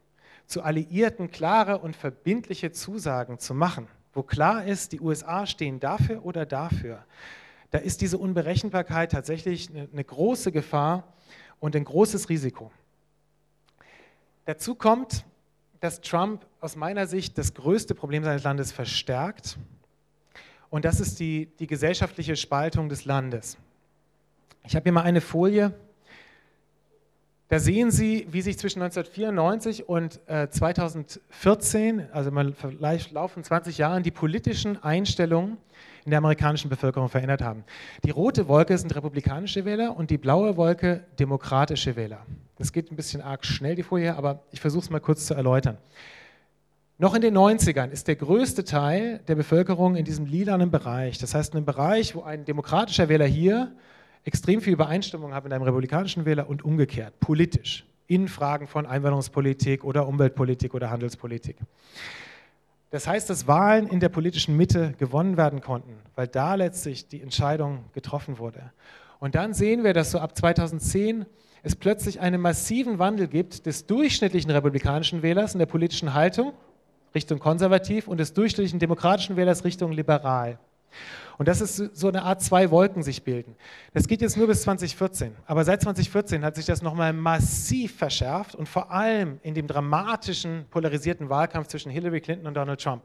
zu 0.47 0.63
Alliierten 0.63 1.31
klare 1.31 1.77
und 1.77 1.95
verbindliche 1.95 2.71
Zusagen 2.71 3.39
zu 3.39 3.53
machen, 3.53 3.87
wo 4.13 4.23
klar 4.23 4.65
ist, 4.65 4.91
die 4.91 4.99
USA 4.99 5.45
stehen 5.45 5.79
dafür 5.79 6.25
oder 6.25 6.45
dafür, 6.45 7.03
da 7.71 7.77
ist 7.77 8.01
diese 8.01 8.17
Unberechenbarkeit 8.17 9.11
tatsächlich 9.11 9.69
eine 9.69 10.03
große 10.03 10.51
Gefahr 10.51 11.03
und 11.59 11.75
ein 11.75 11.83
großes 11.83 12.29
Risiko. 12.29 12.71
Dazu 14.45 14.73
kommt, 14.73 15.25
dass 15.79 16.01
Trump 16.01 16.45
aus 16.59 16.75
meiner 16.75 17.07
Sicht 17.07 17.37
das 17.37 17.53
größte 17.53 17.93
Problem 17.95 18.23
seines 18.23 18.43
Landes 18.43 18.71
verstärkt. 18.71 19.57
Und 20.69 20.85
das 20.85 20.99
ist 20.99 21.19
die, 21.19 21.47
die 21.59 21.67
gesellschaftliche 21.67 22.35
Spaltung 22.35 22.89
des 22.89 23.05
Landes. 23.05 23.57
Ich 24.63 24.75
habe 24.75 24.83
hier 24.83 24.91
mal 24.91 25.03
eine 25.03 25.21
Folie. 25.21 25.73
Da 27.49 27.57
sehen 27.57 27.89
Sie, 27.89 28.27
wie 28.29 28.43
sich 28.43 28.59
zwischen 28.59 28.79
1994 28.83 29.89
und 29.89 30.19
äh, 30.27 30.49
2014, 30.49 32.07
also 32.11 32.29
mal 32.29 32.53
vielleicht 32.53 33.11
laufen 33.11 33.43
20 33.43 33.79
Jahren, 33.79 34.03
die 34.03 34.11
politischen 34.11 34.81
Einstellungen 34.83 35.57
in 36.05 36.11
der 36.11 36.19
amerikanischen 36.19 36.69
Bevölkerung 36.69 37.09
verändert 37.09 37.41
haben. 37.41 37.63
Die 38.03 38.11
rote 38.11 38.47
Wolke 38.47 38.77
sind 38.77 38.95
republikanische 38.95 39.65
Wähler 39.65 39.97
und 39.97 40.11
die 40.11 40.19
blaue 40.19 40.57
Wolke 40.57 41.05
demokratische 41.17 41.95
Wähler. 41.95 42.23
Das 42.59 42.71
geht 42.71 42.91
ein 42.91 42.95
bisschen 42.95 43.19
arg 43.19 43.43
schnell, 43.43 43.73
die 43.73 43.81
Folie, 43.81 44.15
aber 44.15 44.43
ich 44.51 44.61
versuche 44.61 44.83
es 44.83 44.89
mal 44.91 44.99
kurz 44.99 45.25
zu 45.25 45.33
erläutern. 45.33 45.79
Noch 46.99 47.15
in 47.15 47.21
den 47.21 47.35
90ern 47.35 47.89
ist 47.89 48.07
der 48.07 48.15
größte 48.15 48.63
Teil 48.63 49.21
der 49.27 49.33
Bevölkerung 49.33 49.95
in 49.95 50.05
diesem 50.05 50.27
lilanen 50.27 50.69
Bereich. 50.69 51.17
Das 51.17 51.33
heißt, 51.33 51.53
in 51.53 51.57
einem 51.57 51.65
Bereich, 51.65 52.13
wo 52.13 52.21
ein 52.21 52.45
demokratischer 52.45 53.09
Wähler 53.09 53.25
hier 53.25 53.71
extrem 54.23 54.61
viel 54.61 54.73
Übereinstimmung 54.73 55.33
hat 55.33 55.43
mit 55.43 55.53
einem 55.53 55.63
republikanischen 55.63 56.25
Wähler 56.25 56.49
und 56.49 56.63
umgekehrt, 56.63 57.19
politisch, 57.19 57.85
in 58.07 58.27
Fragen 58.27 58.67
von 58.67 58.85
Einwanderungspolitik 58.85 59.83
oder 59.83 60.07
Umweltpolitik 60.07 60.73
oder 60.73 60.89
Handelspolitik. 60.89 61.57
Das 62.91 63.07
heißt, 63.07 63.29
dass 63.29 63.47
Wahlen 63.47 63.87
in 63.87 63.99
der 63.99 64.09
politischen 64.09 64.57
Mitte 64.57 64.93
gewonnen 64.97 65.37
werden 65.37 65.61
konnten, 65.61 65.95
weil 66.15 66.27
da 66.27 66.55
letztlich 66.55 67.07
die 67.07 67.21
Entscheidung 67.21 67.85
getroffen 67.93 68.39
wurde. 68.39 68.71
Und 69.19 69.35
dann 69.35 69.53
sehen 69.53 69.83
wir, 69.83 69.93
dass 69.93 70.11
so 70.11 70.19
ab 70.19 70.35
2010 70.35 71.25
es 71.61 71.75
plötzlich 71.75 72.19
einen 72.19 72.41
massiven 72.41 72.99
Wandel 72.99 73.27
gibt 73.27 73.65
des 73.65 73.85
durchschnittlichen 73.85 74.49
republikanischen 74.49 75.21
Wählers 75.21 75.53
in 75.53 75.59
der 75.59 75.65
politischen 75.65 76.13
Haltung 76.13 76.53
Richtung 77.15 77.39
konservativ 77.39 78.07
und 78.07 78.19
des 78.19 78.33
durchschnittlichen 78.33 78.79
demokratischen 78.79 79.35
Wählers 79.35 79.63
Richtung 79.63 79.91
liberal. 79.91 80.59
Und 81.39 81.47
das 81.47 81.61
ist 81.61 81.77
so 81.95 82.09
eine 82.09 82.23
Art 82.23 82.41
zwei 82.41 82.69
Wolken 82.69 83.01
sich 83.01 83.23
bilden. 83.23 83.55
Das 83.93 84.07
geht 84.09 84.21
jetzt 84.21 84.35
nur 84.35 84.47
bis 84.47 84.63
2014. 84.63 85.33
Aber 85.45 85.63
seit 85.63 85.81
2014 85.81 86.43
hat 86.43 86.57
sich 86.57 86.65
das 86.65 86.81
nochmal 86.81 87.13
massiv 87.13 87.95
verschärft 87.95 88.55
und 88.55 88.67
vor 88.67 88.91
allem 88.91 89.39
in 89.41 89.53
dem 89.53 89.65
dramatischen, 89.65 90.65
polarisierten 90.69 91.29
Wahlkampf 91.29 91.69
zwischen 91.69 91.91
Hillary 91.91 92.19
Clinton 92.19 92.45
und 92.45 92.55
Donald 92.55 92.81
Trump. 92.81 93.03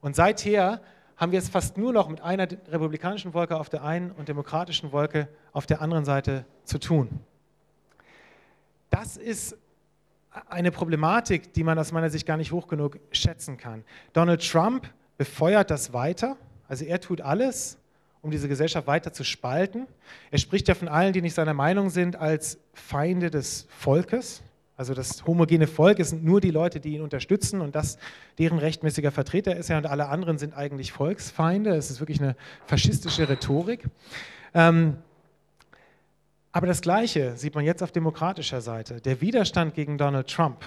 Und 0.00 0.16
seither 0.16 0.80
haben 1.18 1.32
wir 1.32 1.38
es 1.38 1.50
fast 1.50 1.76
nur 1.76 1.92
noch 1.92 2.08
mit 2.08 2.22
einer 2.22 2.48
republikanischen 2.50 3.34
Wolke 3.34 3.58
auf 3.58 3.68
der 3.68 3.84
einen 3.84 4.10
und 4.12 4.26
demokratischen 4.26 4.90
Wolke 4.90 5.28
auf 5.52 5.66
der 5.66 5.82
anderen 5.82 6.06
Seite 6.06 6.46
zu 6.64 6.78
tun. 6.78 7.10
Das 8.88 9.18
ist 9.18 9.54
eine 10.48 10.70
Problematik, 10.70 11.52
die 11.52 11.62
man 11.62 11.78
aus 11.78 11.92
meiner 11.92 12.08
Sicht 12.08 12.26
gar 12.26 12.38
nicht 12.38 12.52
hoch 12.52 12.68
genug 12.68 12.98
schätzen 13.12 13.58
kann. 13.58 13.84
Donald 14.14 14.50
Trump 14.50 14.88
befeuert 15.18 15.70
das 15.70 15.92
weiter 15.92 16.38
also 16.68 16.84
er 16.84 17.00
tut 17.00 17.20
alles, 17.20 17.78
um 18.22 18.30
diese 18.30 18.48
Gesellschaft 18.48 18.86
weiter 18.86 19.12
zu 19.12 19.22
spalten. 19.24 19.86
Er 20.30 20.38
spricht 20.38 20.68
ja 20.68 20.74
von 20.74 20.88
allen, 20.88 21.12
die 21.12 21.22
nicht 21.22 21.34
seiner 21.34 21.54
Meinung 21.54 21.90
sind, 21.90 22.16
als 22.16 22.58
Feinde 22.72 23.30
des 23.30 23.66
Volkes. 23.68 24.42
Also 24.76 24.92
das 24.92 25.24
homogene 25.26 25.66
Volk 25.66 26.04
sind 26.04 26.24
nur 26.24 26.40
die 26.40 26.50
Leute, 26.50 26.80
die 26.80 26.94
ihn 26.94 27.02
unterstützen 27.02 27.60
und 27.60 27.76
das 27.76 27.96
deren 28.38 28.58
rechtmäßiger 28.58 29.12
Vertreter 29.12 29.56
ist 29.56 29.70
er 29.70 29.78
und 29.78 29.86
alle 29.86 30.08
anderen 30.08 30.36
sind 30.36 30.56
eigentlich 30.56 30.90
Volksfeinde. 30.90 31.76
Es 31.76 31.90
ist 31.90 32.00
wirklich 32.00 32.20
eine 32.20 32.34
faschistische 32.66 33.28
Rhetorik. 33.28 33.84
Ähm, 34.52 34.96
aber 36.50 36.66
das 36.66 36.80
Gleiche 36.80 37.36
sieht 37.36 37.54
man 37.54 37.64
jetzt 37.64 37.82
auf 37.82 37.92
demokratischer 37.92 38.60
Seite. 38.60 39.00
Der 39.00 39.20
Widerstand 39.20 39.74
gegen 39.74 39.98
Donald 39.98 40.28
Trump 40.28 40.64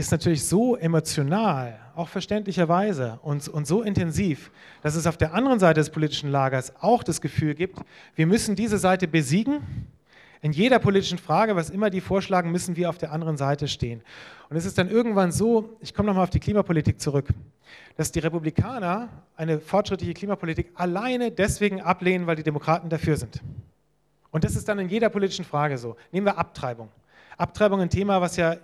ist 0.00 0.10
natürlich 0.10 0.44
so 0.44 0.76
emotional, 0.76 1.78
auch 1.94 2.08
verständlicherweise 2.08 3.18
und, 3.22 3.46
und 3.48 3.66
so 3.66 3.82
intensiv, 3.82 4.50
dass 4.82 4.94
es 4.94 5.06
auf 5.06 5.16
der 5.16 5.34
anderen 5.34 5.60
Seite 5.60 5.80
des 5.80 5.90
politischen 5.90 6.30
Lagers 6.30 6.72
auch 6.80 7.02
das 7.02 7.20
Gefühl 7.20 7.54
gibt, 7.54 7.78
wir 8.14 8.26
müssen 8.26 8.56
diese 8.56 8.78
Seite 8.78 9.06
besiegen. 9.06 9.60
In 10.42 10.52
jeder 10.52 10.78
politischen 10.78 11.18
Frage, 11.18 11.54
was 11.54 11.68
immer 11.68 11.90
die 11.90 12.00
vorschlagen, 12.00 12.50
müssen 12.50 12.74
wir 12.74 12.88
auf 12.88 12.96
der 12.96 13.12
anderen 13.12 13.36
Seite 13.36 13.68
stehen. 13.68 14.00
Und 14.48 14.56
es 14.56 14.64
ist 14.64 14.78
dann 14.78 14.88
irgendwann 14.88 15.32
so, 15.32 15.76
ich 15.80 15.92
komme 15.92 16.06
nochmal 16.06 16.24
auf 16.24 16.30
die 16.30 16.40
Klimapolitik 16.40 16.98
zurück, 16.98 17.28
dass 17.96 18.10
die 18.10 18.20
Republikaner 18.20 19.10
eine 19.36 19.60
fortschrittliche 19.60 20.14
Klimapolitik 20.14 20.72
alleine 20.74 21.30
deswegen 21.30 21.82
ablehnen, 21.82 22.26
weil 22.26 22.36
die 22.36 22.42
Demokraten 22.42 22.88
dafür 22.88 23.18
sind. 23.18 23.40
Und 24.30 24.44
das 24.44 24.56
ist 24.56 24.66
dann 24.66 24.78
in 24.78 24.88
jeder 24.88 25.10
politischen 25.10 25.44
Frage 25.44 25.76
so. 25.76 25.96
Nehmen 26.10 26.26
wir 26.26 26.38
Abtreibung. 26.38 26.88
Abtreibung 27.36 27.80
ein 27.80 27.90
Thema, 27.90 28.20
was 28.20 28.36
ja 28.36 28.56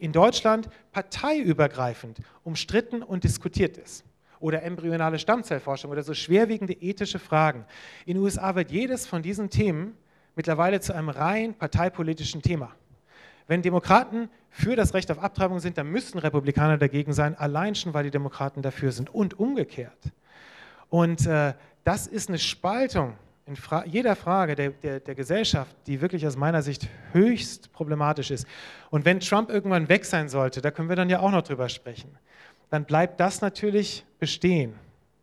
in 0.00 0.12
Deutschland 0.12 0.68
parteiübergreifend 0.92 2.20
umstritten 2.42 3.02
und 3.02 3.24
diskutiert 3.24 3.76
ist. 3.76 4.04
oder 4.40 4.62
embryonale 4.62 5.18
Stammzellforschung 5.18 5.90
oder 5.90 6.02
so 6.02 6.14
schwerwiegende 6.14 6.72
ethische 6.72 7.18
Fragen. 7.18 7.66
In 8.06 8.14
den 8.14 8.22
USA 8.22 8.54
wird 8.54 8.70
jedes 8.70 9.06
von 9.06 9.20
diesen 9.22 9.50
Themen 9.50 9.94
mittlerweile 10.34 10.80
zu 10.80 10.94
einem 10.94 11.10
rein 11.10 11.52
parteipolitischen 11.52 12.40
Thema. 12.40 12.74
Wenn 13.46 13.62
Demokraten 13.62 14.30
für 14.48 14.76
das 14.76 14.94
Recht 14.94 15.10
auf 15.10 15.18
Abtreibung 15.18 15.60
sind, 15.60 15.76
dann 15.76 15.88
müssen 15.88 16.18
Republikaner 16.18 16.78
dagegen 16.78 17.12
sein, 17.12 17.36
allein 17.36 17.74
schon, 17.74 17.92
weil 17.92 18.04
die 18.04 18.10
Demokraten 18.10 18.62
dafür 18.62 18.92
sind 18.92 19.12
und 19.14 19.38
umgekehrt. 19.38 20.12
Und 20.88 21.26
äh, 21.26 21.52
das 21.84 22.06
ist 22.06 22.28
eine 22.28 22.38
Spaltung 22.38 23.16
in 23.50 23.56
Fra 23.56 23.84
jeder 23.84 24.14
Frage 24.14 24.54
der, 24.54 24.70
der, 24.70 25.00
der, 25.00 25.14
Gesellschaft, 25.16 25.76
die 25.88 26.00
wirklich 26.00 26.24
aus 26.24 26.36
meiner 26.36 26.62
Sicht 26.62 26.88
höchst 27.12 27.72
problematisch 27.72 28.30
ist. 28.30 28.46
Und 28.90 29.04
wenn 29.04 29.18
Trump 29.18 29.50
irgendwann 29.50 29.88
weg 29.88 30.04
sein 30.04 30.28
sollte, 30.28 30.62
da 30.62 30.70
können 30.70 30.88
wir 30.88 30.94
dann 30.94 31.10
ja 31.10 31.18
auch 31.18 31.32
noch 31.32 31.42
drüber 31.42 31.68
sprechen, 31.68 32.16
dann 32.70 32.84
bleibt 32.84 33.18
das 33.18 33.40
natürlich 33.40 34.06
bestehen. 34.20 34.74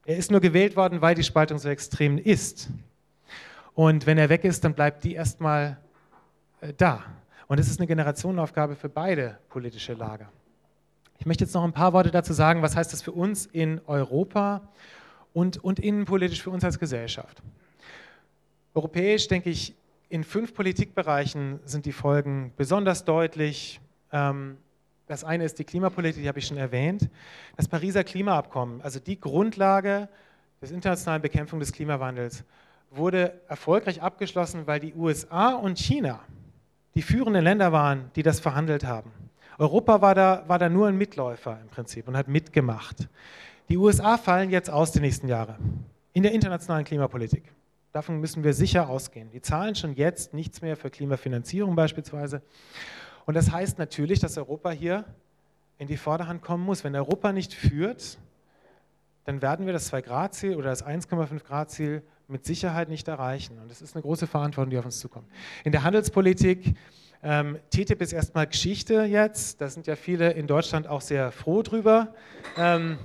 Er 0.06 0.18
ist 0.18 0.30
nur 0.30 0.42
gewählt 0.42 0.76
worden, 0.76 1.02
weil 1.02 1.16
die 1.16 1.24
Spaltung 1.24 1.58
so 1.58 1.70
extrem 1.70 2.18
ist. 2.18 2.70
Und 3.74 4.06
wenn 4.06 4.18
er 4.18 4.28
weg 4.28 4.44
ist, 4.44 4.62
dann 4.66 4.74
bleibt 4.74 5.06
die 5.06 5.14
erstmal 5.14 5.78
äh, 6.60 6.74
da. 6.76 7.06
Und 7.48 7.62
es 7.62 7.70
ist 7.70 7.80
eine 7.80 7.88
Generationenaufgabe 7.88 8.76
für 8.76 8.90
beide 8.90 9.38
politische 9.48 9.94
Lager. 9.94 10.30
Ich 11.18 11.26
möchte 11.26 11.46
jetzt 11.46 11.54
noch 11.54 11.64
ein 11.64 11.72
paar 11.72 11.94
Worte 11.94 12.12
dazu 12.12 12.34
sagen, 12.34 12.62
was 12.62 12.76
heißt 12.76 12.92
das 12.92 13.02
für 13.02 13.14
uns 13.14 13.46
in 13.46 13.80
Europa 13.88 14.68
und, 15.34 15.64
und 15.64 15.80
innenpolitisch 15.80 16.44
für 16.44 16.50
uns 16.50 16.66
als 16.66 16.78
Gesellschaft. 16.78 17.42
Europäisch 18.78 19.28
denke 19.28 19.50
ich, 19.50 19.76
in 20.08 20.24
fünf 20.24 20.54
Politikbereichen 20.54 21.60
sind 21.66 21.88
die 21.88 21.92
Folgen 21.92 22.54
besonders 22.58 23.06
deutlich. 23.06 23.82
Ähm, 24.12 24.58
das 25.08 25.24
eine 25.24 25.46
ist 25.46 25.58
die 25.58 25.64
Klimapolitik, 25.64 26.22
die 26.22 26.28
habe 26.28 26.38
ich 26.38 26.46
schon 26.46 26.58
erwähnt. 26.58 27.10
Das 27.56 27.68
Pariser 27.68 28.04
Klimaabkommen, 28.04 28.84
also 28.84 29.00
die 29.00 29.20
Grundlage 29.20 30.10
der 30.62 30.70
internationalen 30.70 31.24
Bekämpfung 31.24 31.60
des 31.60 31.72
Klimawandels, 31.72 32.44
wurde 32.92 33.42
erfolgreich 33.48 34.04
abgeschlossen, 34.04 34.68
weil 34.68 34.80
die 34.80 34.94
USA 34.94 35.56
und 35.56 35.80
China 35.80 36.20
die 36.94 37.02
führenden 37.02 37.44
Länder 37.44 37.72
waren, 37.72 38.12
die 38.16 38.22
das 38.22 38.40
verhandelt 38.40 38.86
haben. 38.86 39.12
Europa 39.58 40.02
war 40.02 40.14
da, 40.14 40.44
war 40.46 40.60
da 40.60 40.70
nur 40.70 40.88
ein 40.88 40.98
Mitläufer 41.00 41.60
im 41.64 41.70
Prinzip 41.70 42.08
und 42.08 42.16
hat 42.16 42.28
mitgemacht. 42.28 43.10
Die 43.70 43.78
USA 43.78 44.20
fallen 44.20 44.52
jetzt 44.52 44.70
aus 44.70 44.92
die 44.92 45.00
nächsten 45.00 45.28
Jahre 45.28 45.58
in 46.14 46.22
der 46.22 46.32
internationalen 46.32 46.86
Klimapolitik. 46.86 47.57
Davon 47.98 48.20
müssen 48.20 48.44
wir 48.44 48.54
sicher 48.54 48.90
ausgehen. 48.90 49.32
Die 49.32 49.42
zahlen 49.42 49.74
schon 49.74 49.96
jetzt 49.96 50.32
nichts 50.32 50.62
mehr 50.62 50.78
für 50.78 50.92
Klimafinanzierung 50.92 51.76
beispielsweise. 51.76 52.44
Und 53.26 53.34
das 53.34 53.52
heißt 53.52 53.80
natürlich, 53.80 54.20
dass 54.20 54.38
Europa 54.38 54.70
hier 54.70 55.04
in 55.80 55.88
die 55.88 55.98
Vorderhand 55.98 56.44
kommen 56.44 56.64
muss. 56.64 56.84
Wenn 56.84 56.96
Europa 56.96 57.34
nicht 57.34 57.56
führt, 57.56 58.20
dann 59.24 59.42
werden 59.42 59.66
wir 59.66 59.74
das 59.74 59.92
2-Grad-Ziel 59.92 60.58
oder 60.58 60.70
das 60.70 60.86
1,5-Grad-Ziel 60.86 62.04
mit 62.28 62.46
Sicherheit 62.46 62.88
nicht 62.88 63.08
erreichen. 63.08 63.58
Und 63.58 63.72
das 63.72 63.82
ist 63.82 63.96
eine 63.96 64.04
große 64.04 64.28
Verantwortung, 64.28 64.70
die 64.70 64.78
auf 64.78 64.86
uns 64.86 65.00
zukommt. 65.00 65.28
In 65.64 65.72
der 65.72 65.82
Handelspolitik, 65.82 66.76
ähm, 67.24 67.58
TTIP 67.72 68.00
ist 68.04 68.14
erstmal 68.14 68.46
Geschichte 68.46 69.06
jetzt. 69.06 69.60
Da 69.60 69.70
sind 69.70 69.88
ja 69.88 69.96
viele 69.96 70.34
in 70.34 70.46
Deutschland 70.46 70.86
auch 70.86 71.02
sehr 71.02 71.32
froh 71.32 71.64
drüber. 71.64 72.14
Ähm, 72.58 73.00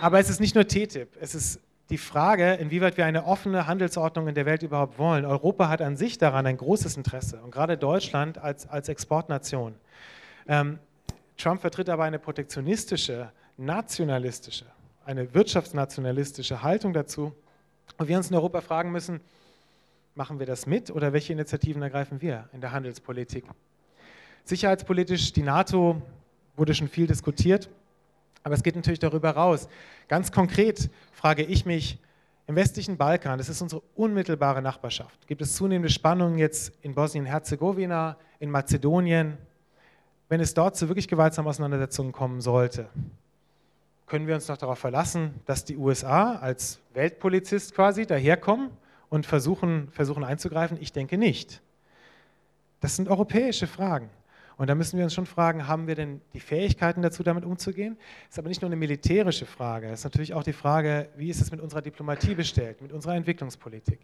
aber 0.00 0.20
es 0.20 0.30
ist 0.30 0.38
nicht 0.38 0.54
nur 0.54 0.64
TTIP. 0.64 1.08
Es 1.20 1.34
ist 1.34 1.58
die 1.90 1.98
Frage, 1.98 2.54
inwieweit 2.54 2.96
wir 2.96 3.04
eine 3.04 3.24
offene 3.24 3.66
Handelsordnung 3.66 4.28
in 4.28 4.34
der 4.34 4.46
Welt 4.46 4.62
überhaupt 4.62 4.98
wollen. 4.98 5.24
Europa 5.24 5.68
hat 5.68 5.82
an 5.82 5.96
sich 5.96 6.18
daran 6.18 6.46
ein 6.46 6.56
großes 6.56 6.96
Interesse 6.96 7.40
und 7.42 7.50
gerade 7.50 7.76
Deutschland 7.76 8.38
als, 8.38 8.68
als 8.68 8.88
Exportnation. 8.88 9.74
Ähm, 10.46 10.78
Trump 11.36 11.60
vertritt 11.60 11.88
aber 11.88 12.04
eine 12.04 12.18
protektionistische, 12.18 13.30
nationalistische, 13.56 14.66
eine 15.04 15.34
wirtschaftsnationalistische 15.34 16.62
Haltung 16.62 16.92
dazu. 16.92 17.32
Und 17.98 18.08
wir 18.08 18.16
uns 18.16 18.30
in 18.30 18.36
Europa 18.36 18.60
fragen 18.60 18.92
müssen, 18.92 19.20
machen 20.14 20.38
wir 20.38 20.46
das 20.46 20.66
mit 20.66 20.90
oder 20.90 21.12
welche 21.12 21.32
Initiativen 21.32 21.82
ergreifen 21.82 22.20
wir 22.20 22.48
in 22.52 22.60
der 22.60 22.72
Handelspolitik? 22.72 23.44
Sicherheitspolitisch, 24.44 25.32
die 25.32 25.42
NATO 25.42 26.02
wurde 26.56 26.74
schon 26.74 26.88
viel 26.88 27.06
diskutiert, 27.06 27.68
aber 28.42 28.54
es 28.54 28.62
geht 28.62 28.76
natürlich 28.76 28.98
darüber 28.98 29.30
raus. 29.30 29.68
Ganz 30.08 30.32
konkret 30.32 30.90
frage 31.12 31.42
ich 31.42 31.66
mich, 31.66 31.98
im 32.46 32.56
westlichen 32.56 32.96
Balkan, 32.96 33.38
das 33.38 33.48
ist 33.48 33.62
unsere 33.62 33.82
unmittelbare 33.94 34.60
Nachbarschaft, 34.62 35.26
gibt 35.26 35.42
es 35.42 35.54
zunehmende 35.54 35.90
Spannungen 35.90 36.38
jetzt 36.38 36.72
in 36.82 36.94
Bosnien-Herzegowina, 36.94 38.16
in 38.40 38.50
Mazedonien. 38.50 39.38
Wenn 40.28 40.40
es 40.40 40.54
dort 40.54 40.76
zu 40.76 40.88
wirklich 40.88 41.08
gewaltsamen 41.08 41.48
Auseinandersetzungen 41.48 42.12
kommen 42.12 42.40
sollte, 42.40 42.88
können 44.06 44.26
wir 44.26 44.34
uns 44.34 44.48
noch 44.48 44.58
darauf 44.58 44.78
verlassen, 44.78 45.34
dass 45.46 45.64
die 45.64 45.76
USA 45.76 46.34
als 46.36 46.80
Weltpolizist 46.92 47.74
quasi 47.74 48.06
daherkommen 48.06 48.70
und 49.08 49.24
versuchen, 49.24 49.88
versuchen 49.92 50.24
einzugreifen? 50.24 50.76
Ich 50.80 50.92
denke 50.92 51.16
nicht. 51.16 51.62
Das 52.80 52.96
sind 52.96 53.08
europäische 53.08 53.66
Fragen. 53.66 54.10
Und 54.62 54.68
da 54.68 54.76
müssen 54.76 54.96
wir 54.96 55.02
uns 55.02 55.12
schon 55.12 55.26
fragen, 55.26 55.66
haben 55.66 55.88
wir 55.88 55.96
denn 55.96 56.20
die 56.34 56.38
Fähigkeiten 56.38 57.02
dazu, 57.02 57.24
damit 57.24 57.44
umzugehen? 57.44 57.96
Das 57.96 58.34
ist 58.34 58.38
aber 58.38 58.48
nicht 58.48 58.62
nur 58.62 58.68
eine 58.68 58.76
militärische 58.76 59.44
Frage, 59.44 59.88
es 59.88 59.98
ist 59.98 60.04
natürlich 60.04 60.34
auch 60.34 60.44
die 60.44 60.52
Frage, 60.52 61.08
wie 61.16 61.30
ist 61.30 61.40
es 61.40 61.50
mit 61.50 61.60
unserer 61.60 61.82
Diplomatie 61.82 62.36
bestellt, 62.36 62.80
mit 62.80 62.92
unserer 62.92 63.16
Entwicklungspolitik. 63.16 63.98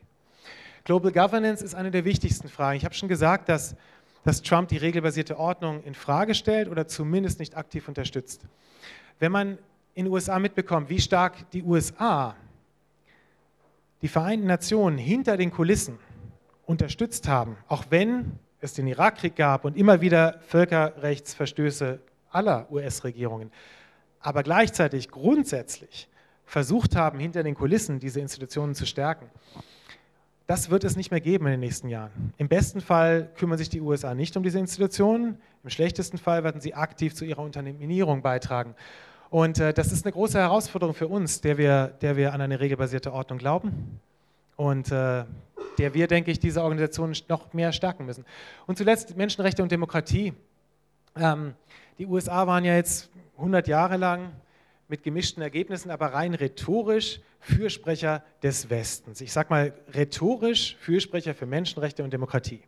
Global 0.83 1.13
Governance 1.13 1.65
ist 1.65 1.77
eine 1.77 1.93
der 1.93 2.05
wichtigsten 2.05 2.49
Fragen. 2.49 2.77
Ich 2.77 2.85
habe 2.85 2.93
schon 2.93 3.09
gesagt, 3.09 3.49
dass, 3.49 3.77
dass 4.25 4.43
Trump 4.43 4.69
die 4.71 4.79
regelbasierte 4.79 5.39
Ordnung 5.39 5.85
in 5.85 5.95
Frage 5.95 6.35
stellt 6.35 6.69
oder 6.69 6.89
zumindest 6.89 7.39
nicht 7.39 7.57
aktiv 7.57 7.87
unterstützt. 7.87 8.43
Wenn 9.21 9.31
man 9.31 9.59
in 9.95 10.07
den 10.07 10.13
USA 10.13 10.41
mitbekommen, 10.41 10.89
wie 10.89 11.01
stark 11.01 11.49
die 11.53 11.63
USA 11.63 12.35
die 14.03 14.09
Vereinten 14.09 14.49
Nationen 14.49 14.99
hinter 14.99 15.37
den 15.37 15.53
Kulissen 15.53 16.01
unterstützt 16.67 17.29
haben, 17.29 17.57
auch 17.69 17.85
wenn 17.91 18.41
es 18.61 18.75
den 18.75 18.87
Irakkrieg 18.87 19.37
gab 19.37 19.65
und 19.65 19.77
immer 19.77 20.01
wieder 20.01 20.41
Völkerrechtsverstöße 20.47 22.01
aller 22.31 22.71
US-Regierungen, 22.71 23.51
aber 24.21 24.43
gleichzeitig 24.43 25.11
grundsätzlich 25.11 26.09
versucht 26.45 26.97
haben, 26.97 27.19
hinter 27.19 27.43
den 27.43 27.55
Kulissen 27.55 28.01
diese 28.01 28.21
Institutionen 28.21 28.75
zu 28.75 28.87
stärken. 28.87 29.27
Das 30.47 30.71
wird 30.71 30.83
es 30.85 30.97
nicht 30.97 31.11
mehr 31.11 31.21
geben 31.21 31.45
in 31.47 31.53
den 31.53 31.61
nächsten 31.61 31.89
Jahren. 31.89 32.33
Im 32.39 32.49
besten 32.49 32.81
Fall 32.81 33.31
kümmern 33.37 33.59
sich 33.59 33.69
die 33.69 33.83
USA 33.83 34.15
nicht 34.15 34.35
um 34.37 34.43
diese 34.43 34.59
Institutionen, 34.59 35.39
im 35.63 35.71
schlechtesten 35.71 36.17
Fall 36.17 36.43
werden 36.43 36.61
sie 36.61 36.75
aktiv 36.75 37.15
zu 37.15 37.27
ihrer 37.27 37.43
Unterminierung 37.43 38.23
beitragen. 38.23 38.75
Und 39.29 39.59
äh, 39.59 39.75
das 39.75 39.93
ist 39.93 40.07
eine 40.07 40.13
große 40.13 40.39
Herausforderung 40.39 40.95
für 40.95 41.09
uns, 41.09 41.43
der 41.43 41.59
wir, 41.59 41.89
der 42.01 42.17
wir 42.17 42.33
an 42.33 42.41
eine 42.41 42.61
regelbasierte 42.61 43.13
Ordnung 43.13 43.39
glauben 43.39 44.01
und 44.57 44.91
äh, 44.91 45.25
der 45.79 45.95
wir, 45.95 46.07
denke 46.07 46.31
ich, 46.31 46.39
diese 46.39 46.63
Organisation 46.63 47.15
noch 47.29 47.53
mehr 47.53 47.73
stärken 47.73 48.07
müssen. 48.07 48.25
Und 48.67 48.79
zuletzt 48.79 49.17
Menschenrechte 49.17 49.63
und 49.63 49.73
Demokratie. 49.73 50.35
Ähm, 51.17 51.55
die 51.99 52.07
USA 52.07 52.47
waren 52.47 52.65
ja 52.65 52.75
jetzt 52.75 53.11
100 53.37 53.69
Jahre 53.69 53.97
lang 53.97 54.33
mit 54.89 55.03
gemischten 55.03 55.43
Ergebnissen, 55.43 55.91
aber 55.91 56.07
rein 56.13 56.35
rhetorisch 56.35 57.21
Fürsprecher 57.41 58.25
des 58.43 58.69
Westens. 58.71 59.21
Ich 59.21 59.33
sage 59.33 59.51
mal 59.51 59.73
rhetorisch 59.93 60.77
Fürsprecher 60.81 61.35
für 61.35 61.47
Menschenrechte 61.47 62.03
und 62.03 62.13
Demokratie. 62.13 62.63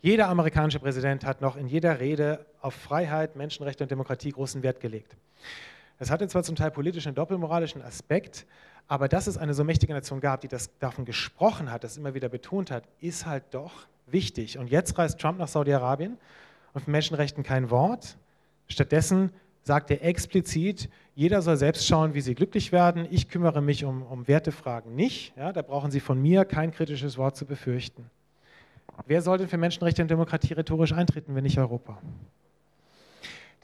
Jeder 0.00 0.28
amerikanische 0.28 0.80
Präsident 0.80 1.24
hat 1.24 1.40
noch 1.40 1.56
in 1.56 1.68
jeder 1.68 2.00
Rede 2.00 2.44
auf 2.60 2.74
Freiheit, 2.74 3.36
Menschenrechte 3.36 3.84
und 3.84 3.90
Demokratie 3.90 4.30
großen 4.30 4.62
Wert 4.62 4.80
gelegt. 4.80 5.16
Das 5.98 6.10
hatte 6.10 6.26
zwar 6.26 6.42
zum 6.42 6.56
Teil 6.56 6.72
politischen 6.72 7.10
und 7.10 7.18
doppelmoralischen 7.18 7.80
Aspekt, 7.82 8.44
aber 8.92 9.08
dass 9.08 9.26
es 9.26 9.38
eine 9.38 9.54
so 9.54 9.64
mächtige 9.64 9.94
Nation 9.94 10.20
gab, 10.20 10.42
die 10.42 10.48
das 10.48 10.68
davon 10.78 11.06
gesprochen 11.06 11.72
hat, 11.72 11.82
das 11.82 11.96
immer 11.96 12.12
wieder 12.12 12.28
betont 12.28 12.70
hat, 12.70 12.84
ist 13.00 13.24
halt 13.24 13.42
doch 13.52 13.86
wichtig. 14.06 14.58
Und 14.58 14.70
jetzt 14.70 14.98
reist 14.98 15.18
Trump 15.18 15.38
nach 15.38 15.48
Saudi-Arabien 15.48 16.18
und 16.74 16.82
von 16.82 16.92
Menschenrechten 16.92 17.42
kein 17.42 17.70
Wort. 17.70 18.18
Stattdessen 18.68 19.30
sagt 19.62 19.90
er 19.90 20.04
explizit, 20.04 20.90
jeder 21.14 21.40
soll 21.40 21.56
selbst 21.56 21.86
schauen, 21.86 22.12
wie 22.12 22.20
sie 22.20 22.34
glücklich 22.34 22.70
werden. 22.70 23.06
Ich 23.10 23.30
kümmere 23.30 23.62
mich 23.62 23.86
um, 23.86 24.02
um 24.02 24.28
Wertefragen 24.28 24.94
nicht. 24.94 25.34
Ja, 25.38 25.54
da 25.54 25.62
brauchen 25.62 25.90
Sie 25.90 26.00
von 26.00 26.20
mir 26.20 26.44
kein 26.44 26.70
kritisches 26.70 27.16
Wort 27.16 27.34
zu 27.34 27.46
befürchten. 27.46 28.10
Wer 29.06 29.22
soll 29.22 29.38
denn 29.38 29.48
für 29.48 29.56
Menschenrechte 29.56 30.02
und 30.02 30.10
Demokratie 30.10 30.52
rhetorisch 30.52 30.92
eintreten, 30.92 31.34
wenn 31.34 31.44
nicht 31.44 31.58
Europa? 31.58 31.96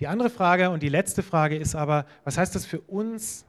Die 0.00 0.06
andere 0.06 0.30
Frage 0.30 0.70
und 0.70 0.82
die 0.82 0.88
letzte 0.88 1.22
Frage 1.22 1.58
ist 1.58 1.74
aber, 1.74 2.06
was 2.24 2.38
heißt 2.38 2.54
das 2.54 2.64
für 2.64 2.80
uns 2.80 3.44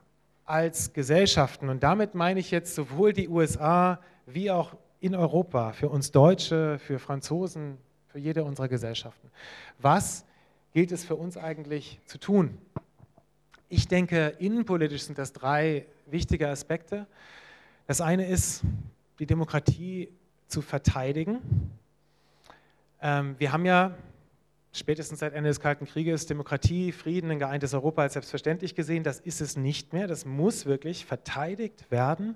als 0.49 0.93
Gesellschaften? 0.93 1.69
Und 1.69 1.83
damit 1.83 2.15
meine 2.15 2.39
ich 2.39 2.51
jetzt 2.51 2.75
sowohl 2.75 3.13
die 3.13 3.29
USA 3.29 3.99
wie 4.25 4.51
auch 4.51 4.75
in 4.99 5.15
Europa, 5.15 5.71
für 5.73 5.89
uns 5.89 6.12
Deutsche, 6.12 6.79
für 6.79 6.99
Franzosen, 6.99 7.77
für 8.07 8.19
jede 8.19 8.43
unserer 8.43 8.67
Gesellschaften. 8.67 9.29
Was 9.77 10.25
gilt 10.73 10.91
es 10.91 11.05
für 11.05 11.15
uns 11.15 11.38
eigentlich 11.38 11.99
zu 12.05 12.17
tun? 12.17 12.57
Ich 13.69 13.88
denke, 13.88 14.35
innenpolitisch 14.39 15.03
sind 15.03 15.17
das 15.17 15.31
drei 15.31 15.85
wichtige 16.07 16.49
Aspekte. 16.49 17.05
Das 17.88 18.01
eine 18.01 18.27
ist, 18.27 18.63
die 19.19 19.25
Demokratie 19.25 20.09
zu 20.47 20.62
verteidigen. 20.62 21.39
Ähm, 23.01 23.35
wir 23.38 23.51
haben 23.51 23.65
ja 23.65 23.95
spätestens 24.71 25.19
seit 25.19 25.34
Ende 25.34 25.49
des 25.49 25.60
Kalten 25.60 25.86
Krieges 25.86 26.25
Demokratie, 26.25 26.91
Frieden, 26.91 27.32
ein 27.32 27.39
geeintes 27.39 27.73
Europa 27.73 28.03
als 28.03 28.13
selbstverständlich 28.13 28.75
gesehen. 28.75 29.03
Das 29.03 29.19
ist 29.19 29.41
es 29.41 29.58
nicht 29.58 29.93
mehr. 29.93 30.08
Das 30.08 30.25
muss 30.25 30.65
wirklich 30.65 31.05
verteidigt 31.05 31.89
werden. 31.89 32.36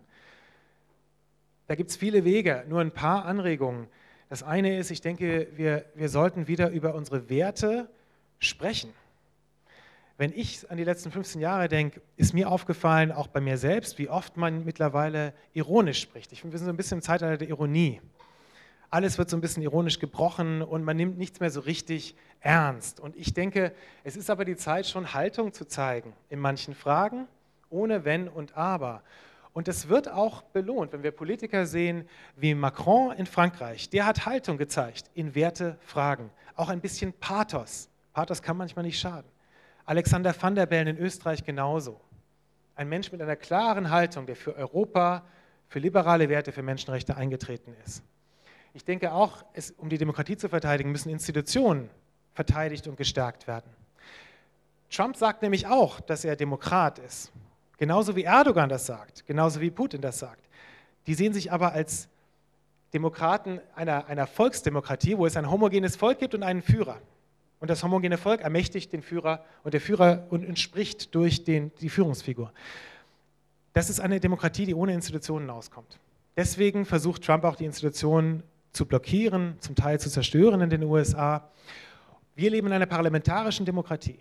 Da 1.67 1.75
gibt 1.75 1.91
es 1.91 1.95
viele 1.95 2.25
Wege, 2.25 2.65
nur 2.67 2.81
ein 2.81 2.91
paar 2.91 3.25
Anregungen. 3.25 3.87
Das 4.29 4.43
eine 4.43 4.77
ist, 4.77 4.91
ich 4.91 5.01
denke, 5.01 5.47
wir, 5.55 5.85
wir 5.95 6.09
sollten 6.09 6.47
wieder 6.47 6.69
über 6.71 6.95
unsere 6.95 7.29
Werte 7.29 7.89
sprechen. 8.39 8.91
Wenn 10.17 10.31
ich 10.31 10.69
an 10.69 10.77
die 10.77 10.83
letzten 10.83 11.11
15 11.11 11.41
Jahre 11.41 11.67
denke, 11.67 12.01
ist 12.17 12.33
mir 12.33 12.49
aufgefallen, 12.49 13.11
auch 13.11 13.27
bei 13.27 13.41
mir 13.41 13.57
selbst, 13.57 13.97
wie 13.97 14.09
oft 14.09 14.37
man 14.37 14.63
mittlerweile 14.63 15.33
ironisch 15.53 16.01
spricht. 16.01 16.31
Ich 16.31 16.41
finde, 16.41 16.53
wir 16.53 16.59
sind 16.59 16.67
so 16.67 16.73
ein 16.73 16.77
bisschen 16.77 16.99
im 16.99 17.01
Zeitalter 17.01 17.37
der 17.37 17.49
Ironie. 17.49 17.99
Alles 18.93 19.17
wird 19.17 19.27
so 19.27 19.35
ein 19.35 19.41
bisschen 19.41 19.63
ironisch 19.63 19.97
gebrochen 19.97 20.61
und 20.61 20.83
man 20.83 20.95
nimmt 20.95 21.17
nichts 21.17 21.39
mehr 21.39 21.49
so 21.49 21.61
richtig 21.61 22.15
ernst. 22.41 22.99
Und 22.99 23.15
ich 23.15 23.33
denke, 23.33 23.73
es 24.03 24.15
ist 24.15 24.29
aber 24.29 24.45
die 24.45 24.55
Zeit, 24.55 24.85
schon 24.85 25.15
Haltung 25.15 25.51
zu 25.51 25.65
zeigen 25.65 26.13
in 26.29 26.37
manchen 26.37 26.75
Fragen, 26.75 27.27
ohne 27.71 28.05
Wenn 28.05 28.27
und 28.27 28.55
Aber. 28.55 29.01
Und 29.51 29.67
es 29.67 29.89
wird 29.89 30.11
auch 30.11 30.43
belohnt, 30.43 30.93
wenn 30.93 31.01
wir 31.01 31.09
Politiker 31.09 31.65
sehen 31.65 32.07
wie 32.35 32.53
Macron 32.53 33.13
in 33.13 33.25
Frankreich. 33.25 33.89
Der 33.89 34.05
hat 34.05 34.27
Haltung 34.27 34.59
gezeigt 34.59 35.09
in 35.15 35.33
Wertefragen. 35.33 36.29
Auch 36.55 36.69
ein 36.69 36.79
bisschen 36.79 37.13
Pathos. 37.13 37.89
Pathos 38.13 38.43
kann 38.43 38.57
manchmal 38.57 38.85
nicht 38.85 38.99
schaden. 38.99 39.31
Alexander 39.85 40.35
van 40.39 40.53
der 40.53 40.67
Bellen 40.67 40.89
in 40.89 40.97
Österreich 40.99 41.43
genauso. 41.43 41.99
Ein 42.75 42.89
Mensch 42.89 43.11
mit 43.11 43.23
einer 43.23 43.37
klaren 43.37 43.89
Haltung, 43.89 44.27
der 44.27 44.35
für 44.35 44.55
Europa, 44.55 45.23
für 45.67 45.79
liberale 45.79 46.29
Werte, 46.29 46.51
für 46.51 46.61
Menschenrechte 46.61 47.17
eingetreten 47.17 47.75
ist. 47.83 48.03
Ich 48.73 48.83
denke 48.83 49.13
auch, 49.13 49.45
es, 49.53 49.71
um 49.71 49.89
die 49.89 49.97
Demokratie 49.97 50.35
zu 50.35 50.49
verteidigen, 50.49 50.91
müssen 50.91 51.09
Institutionen 51.09 51.89
verteidigt 52.33 52.87
und 52.87 52.97
gestärkt 52.97 53.47
werden. 53.47 53.69
Trump 54.89 55.15
sagt 55.15 55.41
nämlich 55.41 55.67
auch, 55.67 55.99
dass 55.99 56.25
er 56.25 56.35
Demokrat 56.35 56.99
ist. 56.99 57.31
Genauso 57.77 58.15
wie 58.15 58.23
Erdogan 58.23 58.69
das 58.69 58.85
sagt, 58.85 59.25
genauso 59.25 59.61
wie 59.61 59.71
Putin 59.71 60.01
das 60.01 60.19
sagt. 60.19 60.43
Die 61.07 61.13
sehen 61.13 61.33
sich 61.33 61.51
aber 61.51 61.73
als 61.73 62.07
Demokraten 62.93 63.59
einer, 63.75 64.07
einer 64.07 64.27
Volksdemokratie, 64.27 65.17
wo 65.17 65.25
es 65.25 65.35
ein 65.35 65.49
homogenes 65.49 65.95
Volk 65.95 66.19
gibt 66.19 66.35
und 66.35 66.43
einen 66.43 66.61
Führer. 66.61 66.99
Und 67.59 67.69
das 67.69 67.83
homogene 67.83 68.17
Volk 68.17 68.41
ermächtigt 68.41 68.93
den 68.93 69.01
Führer 69.01 69.43
und 69.63 69.73
der 69.73 69.81
Führer 69.81 70.27
entspricht 70.31 71.13
durch 71.15 71.43
den, 71.43 71.71
die 71.79 71.89
Führungsfigur. 71.89 72.51
Das 73.73 73.89
ist 73.89 73.99
eine 73.99 74.19
Demokratie, 74.19 74.65
die 74.65 74.75
ohne 74.75 74.93
Institutionen 74.93 75.49
auskommt. 75.49 75.99
Deswegen 76.35 76.85
versucht 76.85 77.23
Trump 77.23 77.43
auch 77.43 77.55
die 77.55 77.65
Institutionen 77.65 78.43
zu 78.73 78.85
blockieren, 78.85 79.55
zum 79.59 79.75
Teil 79.75 79.99
zu 79.99 80.09
zerstören 80.09 80.61
in 80.61 80.69
den 80.69 80.83
USA. 80.83 81.49
Wir 82.35 82.49
leben 82.49 82.67
in 82.67 82.73
einer 82.73 82.87
parlamentarischen 82.87 83.65
Demokratie. 83.65 84.19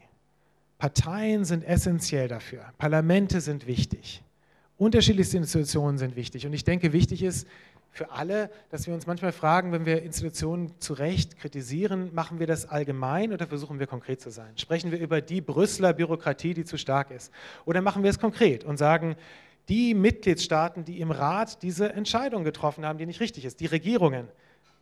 Parteien 0.79 1.45
sind 1.45 1.65
essentiell 1.65 2.29
dafür. 2.29 2.65
Parlamente 2.77 3.41
sind 3.41 3.67
wichtig. 3.67 4.23
Unterschiedlichste 4.77 5.37
Institutionen 5.37 5.97
sind 5.97 6.17
wichtig. 6.17 6.45
Und 6.45 6.53
ich 6.53 6.65
denke, 6.65 6.93
wichtig 6.93 7.23
ist, 7.23 7.47
für 7.95 8.11
alle, 8.11 8.51
dass 8.71 8.87
wir 8.87 8.95
uns 8.95 9.07
manchmal 9.07 9.33
fragen, 9.33 9.71
wenn 9.71 9.85
wir 9.85 10.03
Institutionen 10.03 10.73
zu 10.81 10.95
Recht 10.95 11.37
kritisieren, 11.37 12.13
machen 12.15 12.39
wir 12.39 12.47
das 12.47 12.67
allgemein 12.67 13.35
oder 13.35 13.47
versuchen 13.47 13.79
wir 13.79 13.87
konkret 13.87 14.21
zu 14.21 14.31
sein? 14.31 14.57
Sprechen 14.57 14.91
wir 14.91 14.99
über 14.99 15.21
die 15.21 15.43
Brüsseler 15.43 15.93
Bürokratie, 15.93 16.55
die 16.55 16.65
zu 16.65 16.79
stark 16.79 17.11
ist? 17.11 17.31
Oder 17.67 17.83
machen 17.83 18.03
wir 18.03 18.09
es 18.09 18.19
konkret 18.19 18.65
und 18.65 18.79
sagen, 18.79 19.15
die 19.69 19.95
Mitgliedstaaten, 19.95 20.85
die 20.85 21.01
im 21.01 21.11
Rat 21.11 21.63
diese 21.63 21.93
Entscheidung 21.93 22.45
getroffen 22.45 22.85
haben, 22.85 22.99
die 22.99 23.07
nicht 23.07 23.21
richtig 23.21 23.45
ist, 23.45 23.61
die 23.61 23.67
Regierungen. 23.67 24.29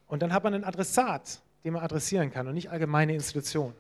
Und 0.07 0.23
dann 0.23 0.33
hat 0.33 0.45
man 0.45 0.55
einen 0.55 0.65
Adressat, 0.65 1.43
den 1.65 1.75
man 1.75 1.83
adressieren 1.83 2.31
kann 2.31 2.49
und 2.49 2.55
nicht 2.55 2.71
allgemeine 2.71 3.15
Institutionen. 3.15 3.75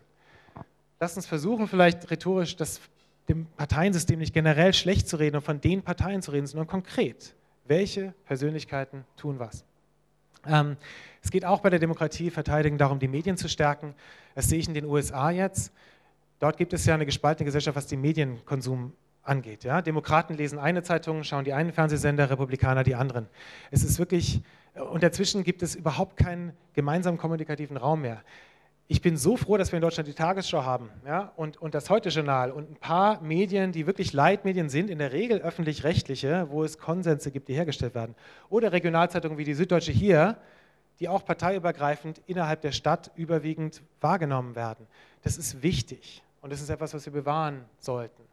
Lass 1.00 1.16
uns 1.16 1.26
versuchen, 1.26 1.66
vielleicht 1.66 2.10
rhetorisch 2.10 2.56
das 2.56 2.80
dem 3.28 3.46
Parteiensystem 3.56 4.18
nicht 4.18 4.34
generell 4.34 4.74
schlecht 4.74 5.08
zu 5.08 5.16
reden 5.16 5.36
und 5.36 5.42
von 5.42 5.60
den 5.60 5.82
Parteien 5.82 6.20
zu 6.20 6.32
reden, 6.32 6.46
sondern 6.46 6.66
konkret 6.66 7.34
welche 7.70 8.12
Persönlichkeiten 8.26 9.04
tun 9.16 9.38
was? 9.38 9.64
Ähm, 10.44 10.76
es 11.22 11.30
geht 11.30 11.44
auch 11.44 11.60
bei 11.60 11.70
der 11.70 11.78
Demokratieverteidigung 11.78 12.76
darum, 12.78 12.98
die 12.98 13.06
Medien 13.06 13.36
zu 13.36 13.48
stärken. 13.48 13.94
Das 14.34 14.48
sehe 14.48 14.58
ich 14.58 14.66
in 14.66 14.74
den 14.74 14.86
USA 14.86 15.30
jetzt. 15.30 15.72
Dort 16.40 16.56
gibt 16.56 16.72
es 16.72 16.84
ja 16.84 16.94
eine 16.94 17.06
gespaltene 17.06 17.44
Gesellschaft, 17.44 17.76
was 17.76 17.86
den 17.86 18.00
Medienkonsum 18.00 18.92
angeht. 19.30 19.64
Ja? 19.64 19.80
Demokraten 19.80 20.34
lesen 20.34 20.58
eine 20.58 20.82
Zeitung, 20.82 21.24
schauen 21.24 21.44
die 21.44 21.52
einen 21.52 21.72
Fernsehsender, 21.72 22.28
Republikaner 22.28 22.82
die 22.82 22.94
anderen. 22.94 23.28
Es 23.70 23.82
ist 23.82 23.98
wirklich, 23.98 24.42
und 24.74 25.02
dazwischen 25.02 25.44
gibt 25.44 25.62
es 25.62 25.74
überhaupt 25.74 26.16
keinen 26.16 26.52
gemeinsamen 26.74 27.18
kommunikativen 27.18 27.76
Raum 27.76 28.02
mehr 28.02 28.22
ich 28.90 29.02
bin 29.02 29.16
so 29.16 29.36
froh, 29.36 29.56
dass 29.56 29.70
wir 29.70 29.76
in 29.76 29.82
Deutschland 29.82 30.08
die 30.08 30.14
Tagesschau 30.14 30.64
haben 30.64 30.90
ja, 31.06 31.32
und, 31.36 31.62
und 31.62 31.76
das 31.76 31.88
Heute-Journal 31.90 32.50
und 32.50 32.72
ein 32.72 32.74
paar 32.74 33.20
Medien, 33.20 33.70
die 33.70 33.86
wirklich 33.86 34.12
Leitmedien 34.12 34.68
sind, 34.68 34.90
in 34.90 34.98
der 34.98 35.12
Regel 35.12 35.40
öffentlich-rechtliche, 35.40 36.48
wo 36.50 36.64
es 36.64 36.76
Konsense 36.76 37.30
gibt, 37.30 37.46
die 37.46 37.54
hergestellt 37.54 37.94
werden. 37.94 38.16
Oder 38.48 38.72
Regionalzeitungen 38.72 39.38
wie 39.38 39.44
die 39.44 39.54
Süddeutsche 39.54 39.92
hier, 39.92 40.38
die 40.98 41.08
auch 41.08 41.24
parteiübergreifend 41.24 42.20
innerhalb 42.26 42.62
der 42.62 42.72
Stadt 42.72 43.12
überwiegend 43.14 43.80
wahrgenommen 44.00 44.56
werden. 44.56 44.88
Das 45.22 45.38
ist 45.38 45.62
wichtig 45.62 46.24
und 46.40 46.52
das 46.52 46.60
ist 46.60 46.68
etwas, 46.68 46.92
was 46.92 47.06
wir 47.06 47.12
bewahren 47.12 47.66
sollten. 47.78 48.24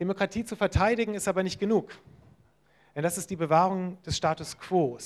Demokratie 0.00 0.44
zu 0.44 0.56
verteidigen 0.56 1.14
ist 1.14 1.26
aber 1.28 1.42
nicht 1.42 1.58
genug, 1.58 1.92
denn 2.94 3.02
das 3.02 3.18
ist 3.18 3.30
die 3.30 3.36
Bewahrung 3.36 4.00
des 4.02 4.16
Status 4.16 4.58
quo. 4.58 4.98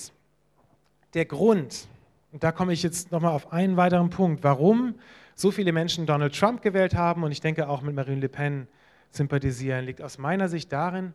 Der 1.15 1.25
Grund, 1.25 1.87
und 2.33 2.43
da 2.45 2.53
komme 2.53 2.73
ich 2.73 2.83
jetzt 2.83 3.11
nochmal 3.13 3.33
auf 3.33 3.53
einen 3.53 3.77
weiteren 3.77 4.11
Punkt, 4.11 4.45
warum 4.45 4.95
so 5.35 5.51
viele 5.51 5.73
Menschen 5.73 6.07
Donald 6.07 6.39
Trump 6.39 6.63
gewählt 6.63 6.95
haben 6.95 7.23
und 7.23 7.33
ich 7.33 7.41
denke 7.41 7.69
auch 7.69 7.83
mit 7.83 7.95
Marine 7.95 8.21
Le 8.21 8.29
Pen 8.29 8.69
sympathisieren, 9.11 9.85
liegt 9.85 10.03
aus 10.03 10.19
meiner 10.19 10.49
Sicht 10.49 10.73
darin, 10.73 11.15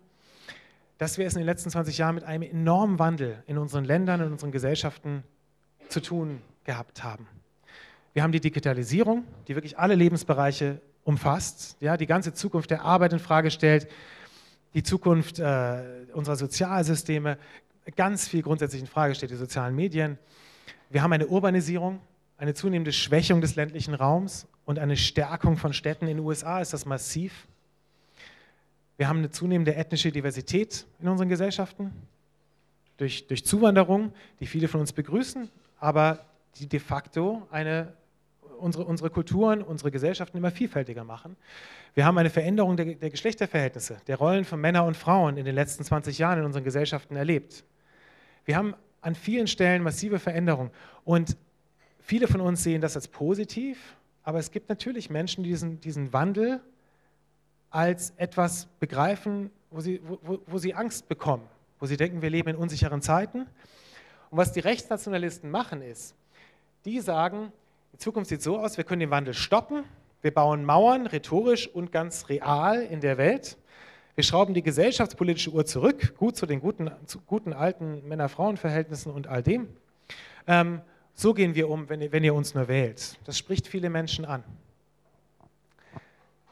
dass 0.97 1.17
wir 1.17 1.27
es 1.27 1.33
in 1.33 1.39
den 1.39 1.45
letzten 1.45 1.69
20 1.69 1.97
Jahren 1.97 2.15
mit 2.15 2.23
einem 2.23 2.43
enormen 2.43 2.99
Wandel 2.99 3.43
in 3.45 3.57
unseren 3.57 3.85
Ländern 3.85 4.21
und 4.21 4.31
unseren 4.31 4.51
Gesellschaften 4.51 5.23
zu 5.89 6.01
tun 6.01 6.41
gehabt 6.63 7.03
haben. 7.03 7.27
Wir 8.13 8.23
haben 8.23 8.31
die 8.31 8.39
Digitalisierung, 8.39 9.25
die 9.47 9.55
wirklich 9.55 9.77
alle 9.77 9.93
Lebensbereiche 9.93 10.81
umfasst, 11.07 11.77
ja, 11.79 11.95
die 11.95 12.05
ganze 12.05 12.33
Zukunft 12.33 12.69
der 12.69 12.81
Arbeit 12.83 13.13
in 13.13 13.19
Frage 13.19 13.49
stellt, 13.49 13.87
die 14.73 14.83
Zukunft 14.83 15.39
äh, 15.39 15.81
unserer 16.13 16.35
Sozialsysteme 16.35 17.37
ganz 17.95 18.27
viel 18.27 18.41
grundsätzlich 18.41 18.81
in 18.81 18.87
Frage 18.87 19.15
stellt, 19.15 19.31
die 19.31 19.37
sozialen 19.37 19.73
Medien. 19.73 20.17
Wir 20.89 21.01
haben 21.01 21.13
eine 21.13 21.27
Urbanisierung, 21.27 22.01
eine 22.37 22.53
zunehmende 22.53 22.91
Schwächung 22.91 23.39
des 23.39 23.55
ländlichen 23.55 23.93
Raums 23.93 24.47
und 24.65 24.79
eine 24.79 24.97
Stärkung 24.97 25.55
von 25.55 25.71
Städten. 25.71 26.07
In 26.07 26.17
den 26.17 26.25
USA 26.25 26.59
ist 26.59 26.73
das 26.73 26.85
massiv. 26.85 27.47
Wir 28.97 29.07
haben 29.07 29.19
eine 29.19 29.31
zunehmende 29.31 29.75
ethnische 29.75 30.11
Diversität 30.11 30.85
in 30.99 31.07
unseren 31.07 31.29
Gesellschaften 31.29 31.93
durch, 32.97 33.27
durch 33.27 33.45
Zuwanderung, 33.45 34.11
die 34.41 34.45
viele 34.45 34.67
von 34.67 34.81
uns 34.81 34.91
begrüßen, 34.91 35.49
aber 35.79 36.25
die 36.57 36.67
de 36.67 36.81
facto 36.81 37.47
eine, 37.49 37.93
unsere, 38.57 38.85
unsere 38.85 39.09
Kulturen, 39.09 39.61
unsere 39.61 39.91
Gesellschaften 39.91 40.37
immer 40.37 40.51
vielfältiger 40.51 41.03
machen. 41.03 41.35
Wir 41.93 42.05
haben 42.05 42.17
eine 42.17 42.29
Veränderung 42.29 42.77
der, 42.77 42.95
der 42.95 43.09
Geschlechterverhältnisse, 43.09 43.97
der 44.07 44.17
Rollen 44.17 44.45
von 44.45 44.59
Männern 44.59 44.87
und 44.87 44.97
Frauen 44.97 45.37
in 45.37 45.45
den 45.45 45.55
letzten 45.55 45.83
20 45.83 46.17
Jahren 46.17 46.39
in 46.39 46.45
unseren 46.45 46.63
Gesellschaften 46.63 47.15
erlebt. 47.15 47.63
Wir 48.45 48.55
haben 48.55 48.75
an 49.01 49.15
vielen 49.15 49.47
Stellen 49.47 49.83
massive 49.83 50.19
Veränderungen. 50.19 50.71
Und 51.05 51.37
viele 51.99 52.27
von 52.27 52.41
uns 52.41 52.63
sehen 52.63 52.81
das 52.81 52.95
als 52.95 53.07
positiv, 53.07 53.95
aber 54.23 54.39
es 54.39 54.51
gibt 54.51 54.69
natürlich 54.69 55.09
Menschen, 55.09 55.43
die 55.43 55.51
diesen, 55.51 55.79
diesen 55.79 56.11
Wandel 56.11 56.59
als 57.69 58.11
etwas 58.17 58.67
begreifen, 58.79 59.51
wo 59.71 59.79
sie, 59.79 60.01
wo, 60.03 60.39
wo 60.45 60.57
sie 60.57 60.73
Angst 60.73 61.07
bekommen, 61.07 61.47
wo 61.79 61.85
sie 61.85 61.97
denken, 61.97 62.21
wir 62.21 62.29
leben 62.29 62.49
in 62.49 62.55
unsicheren 62.55 63.01
Zeiten. 63.01 63.47
Und 64.29 64.37
was 64.37 64.51
die 64.51 64.59
Rechtsnationalisten 64.59 65.49
machen, 65.49 65.81
ist, 65.81 66.15
die 66.85 66.99
sagen, 66.99 67.51
die 67.97 68.03
Zukunft 68.03 68.29
sieht 68.29 68.43
so 68.43 68.59
aus, 68.59 68.77
wir 68.77 68.83
können 68.83 68.99
den 68.99 69.09
Wandel 69.09 69.33
stoppen, 69.33 69.83
wir 70.21 70.31
bauen 70.31 70.63
Mauern, 70.63 71.07
rhetorisch 71.07 71.67
und 71.67 71.91
ganz 71.91 72.29
real 72.29 72.83
in 72.83 73.01
der 73.01 73.17
Welt. 73.17 73.57
Wir 74.13 74.23
schrauben 74.23 74.53
die 74.53 74.61
gesellschaftspolitische 74.61 75.49
Uhr 75.49 75.65
zurück, 75.65 76.15
gut 76.15 76.37
zu 76.37 76.45
den 76.45 76.59
guten, 76.59 76.91
zu 77.07 77.19
guten 77.21 77.53
alten 77.53 78.07
Männer-Frauen-Verhältnissen 78.07 79.11
und 79.11 79.25
all 79.25 79.41
dem. 79.41 79.67
Ähm, 80.45 80.81
so 81.15 81.33
gehen 81.33 81.55
wir 81.55 81.69
um, 81.69 81.89
wenn 81.89 81.99
ihr, 81.99 82.11
wenn 82.11 82.23
ihr 82.23 82.35
uns 82.35 82.53
nur 82.53 82.67
wählt. 82.67 83.17
Das 83.25 83.35
spricht 83.35 83.65
viele 83.65 83.89
Menschen 83.89 84.25
an. 84.25 84.43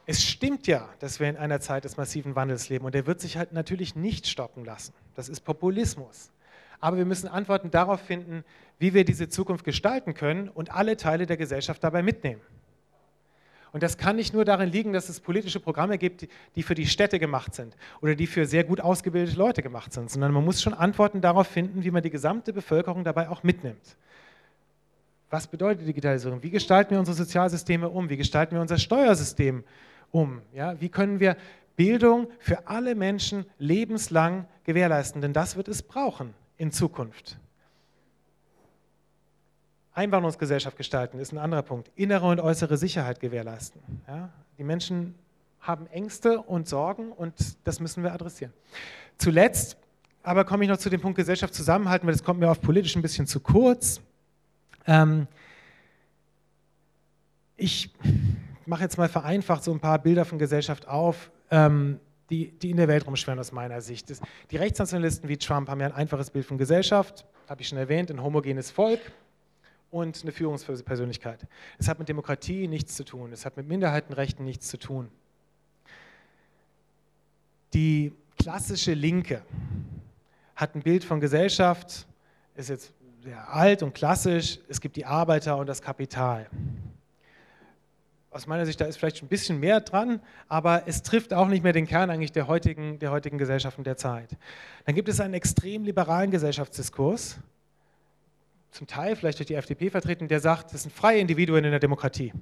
Es 0.04 0.24
stimmt 0.24 0.66
ja, 0.66 0.88
dass 0.98 1.20
wir 1.20 1.28
in 1.28 1.36
einer 1.36 1.60
Zeit 1.60 1.84
des 1.84 1.96
massiven 1.96 2.34
Wandels 2.34 2.68
leben 2.70 2.84
und 2.86 2.92
der 2.96 3.06
wird 3.06 3.20
sich 3.20 3.36
halt 3.36 3.52
natürlich 3.52 3.94
nicht 3.94 4.26
stoppen 4.26 4.64
lassen. 4.64 4.94
Das 5.14 5.28
ist 5.28 5.42
Populismus. 5.42 6.32
Aber 6.80 6.96
wir 6.96 7.04
müssen 7.04 7.28
Antworten 7.28 7.70
darauf 7.70 8.00
finden, 8.00 8.44
wie 8.78 8.94
wir 8.94 9.04
diese 9.04 9.28
Zukunft 9.28 9.64
gestalten 9.64 10.14
können 10.14 10.48
und 10.48 10.72
alle 10.72 10.96
Teile 10.96 11.26
der 11.26 11.36
Gesellschaft 11.36 11.82
dabei 11.82 12.02
mitnehmen. 12.02 12.40
Und 13.72 13.82
das 13.82 13.98
kann 13.98 14.16
nicht 14.16 14.32
nur 14.32 14.46
darin 14.46 14.70
liegen, 14.70 14.94
dass 14.94 15.10
es 15.10 15.20
politische 15.20 15.60
Programme 15.60 15.98
gibt, 15.98 16.28
die 16.54 16.62
für 16.62 16.74
die 16.74 16.86
Städte 16.86 17.18
gemacht 17.18 17.54
sind 17.54 17.76
oder 18.00 18.14
die 18.14 18.26
für 18.26 18.46
sehr 18.46 18.64
gut 18.64 18.80
ausgebildete 18.80 19.36
Leute 19.36 19.62
gemacht 19.62 19.92
sind, 19.92 20.10
sondern 20.10 20.32
man 20.32 20.44
muss 20.44 20.62
schon 20.62 20.72
Antworten 20.72 21.20
darauf 21.20 21.46
finden, 21.46 21.84
wie 21.84 21.90
man 21.90 22.02
die 22.02 22.08
gesamte 22.08 22.54
Bevölkerung 22.54 23.04
dabei 23.04 23.28
auch 23.28 23.42
mitnimmt. 23.42 23.96
was 25.28 25.46
bedeutet 25.46 25.86
Digitalisierung? 25.86 26.42
Wie 26.42 26.50
gestalten 26.50 26.92
wir 26.92 26.98
unsere 26.98 27.16
Sozialsysteme 27.16 27.88
um? 27.88 28.08
Wie 28.08 28.16
gestalten 28.16 28.54
wir 28.54 28.62
unser 28.62 28.78
Steuersystem 28.78 29.64
um? 30.10 30.40
Ja, 30.54 30.80
wie 30.80 30.88
können 30.88 31.20
wir 31.20 31.36
Bildung 31.74 32.28
für 32.38 32.68
alle 32.68 32.94
Menschen 32.94 33.44
lebenslang 33.58 34.46
gewährleisten? 34.64 35.20
Denn 35.20 35.34
das 35.34 35.56
wird 35.56 35.68
es 35.68 35.82
brauchen 35.82 36.32
in 36.56 36.72
Zukunft. 36.72 37.36
Einwanderungsgesellschaft 39.96 40.76
gestalten 40.76 41.18
ist 41.18 41.32
ein 41.32 41.38
anderer 41.38 41.62
Punkt. 41.62 41.90
Innere 41.96 42.26
und 42.26 42.38
äußere 42.38 42.76
Sicherheit 42.76 43.18
gewährleisten. 43.18 43.80
Ja, 44.06 44.28
die 44.58 44.64
Menschen 44.64 45.14
haben 45.60 45.86
Ängste 45.86 46.40
und 46.42 46.68
Sorgen 46.68 47.12
und 47.12 47.34
das 47.64 47.80
müssen 47.80 48.02
wir 48.02 48.12
adressieren. 48.12 48.52
Zuletzt 49.16 49.78
aber 50.22 50.44
komme 50.44 50.64
ich 50.64 50.70
noch 50.70 50.76
zu 50.76 50.90
dem 50.90 51.00
Punkt 51.00 51.16
Gesellschaft 51.16 51.54
zusammenhalten, 51.54 52.06
weil 52.06 52.12
das 52.12 52.22
kommt 52.22 52.40
mir 52.40 52.50
auf 52.50 52.60
politisch 52.60 52.94
ein 52.96 53.02
bisschen 53.02 53.26
zu 53.26 53.40
kurz. 53.40 54.00
Ähm, 54.86 55.28
ich 57.56 57.90
mache 58.66 58.82
jetzt 58.82 58.98
mal 58.98 59.08
vereinfacht 59.08 59.64
so 59.64 59.72
ein 59.72 59.80
paar 59.80 60.00
Bilder 60.00 60.24
von 60.24 60.38
Gesellschaft 60.38 60.88
auf, 60.88 61.30
ähm, 61.50 62.00
die, 62.28 62.50
die 62.58 62.70
in 62.70 62.76
der 62.76 62.88
Welt 62.88 63.06
rumschwirren 63.06 63.38
aus 63.38 63.52
meiner 63.52 63.80
Sicht. 63.80 64.12
Die 64.50 64.56
Rechtsnationalisten 64.56 65.28
wie 65.28 65.36
Trump 65.36 65.68
haben 65.70 65.80
ja 65.80 65.86
ein 65.86 65.92
einfaches 65.92 66.30
Bild 66.30 66.44
von 66.44 66.58
Gesellschaft, 66.58 67.24
habe 67.48 67.62
ich 67.62 67.68
schon 67.68 67.78
erwähnt, 67.78 68.10
ein 68.10 68.22
homogenes 68.22 68.70
Volk 68.70 69.00
und 69.90 70.22
eine 70.22 70.32
Führungspersönlichkeit. 70.32 71.46
Es 71.78 71.88
hat 71.88 71.98
mit 71.98 72.08
Demokratie 72.08 72.68
nichts 72.68 72.96
zu 72.96 73.04
tun, 73.04 73.32
es 73.32 73.46
hat 73.46 73.56
mit 73.56 73.68
Minderheitenrechten 73.68 74.44
nichts 74.44 74.68
zu 74.68 74.78
tun. 74.78 75.08
Die 77.72 78.12
klassische 78.38 78.94
Linke 78.94 79.42
hat 80.54 80.74
ein 80.74 80.82
Bild 80.82 81.04
von 81.04 81.20
Gesellschaft, 81.20 82.06
ist 82.54 82.68
jetzt 82.68 82.92
sehr 83.22 83.52
alt 83.52 83.82
und 83.82 83.94
klassisch, 83.94 84.58
es 84.68 84.80
gibt 84.80 84.96
die 84.96 85.04
Arbeiter 85.04 85.56
und 85.56 85.66
das 85.66 85.82
Kapital. 85.82 86.48
Aus 88.30 88.46
meiner 88.46 88.66
Sicht, 88.66 88.80
da 88.80 88.84
ist 88.84 88.98
vielleicht 88.98 89.22
ein 89.22 89.28
bisschen 89.28 89.58
mehr 89.58 89.80
dran, 89.80 90.20
aber 90.48 90.82
es 90.86 91.02
trifft 91.02 91.32
auch 91.32 91.48
nicht 91.48 91.62
mehr 91.62 91.72
den 91.72 91.86
Kern 91.86 92.10
eigentlich 92.10 92.32
der 92.32 92.46
heutigen, 92.46 92.98
der 92.98 93.10
heutigen 93.10 93.38
Gesellschaften 93.38 93.82
der 93.82 93.96
Zeit. 93.96 94.36
Dann 94.84 94.94
gibt 94.94 95.08
es 95.08 95.20
einen 95.20 95.34
extrem 95.34 95.84
liberalen 95.84 96.30
Gesellschaftsdiskurs, 96.30 97.38
zum 98.70 98.86
Teil 98.86 99.16
vielleicht 99.16 99.38
durch 99.38 99.46
die 99.46 99.54
FDP 99.54 99.90
vertreten, 99.90 100.28
der 100.28 100.40
sagt, 100.40 100.74
das 100.74 100.82
sind 100.82 100.92
freie 100.92 101.20
Individuen 101.20 101.64
in 101.64 101.70
der 101.70 101.80
Demokratie. 101.80 102.32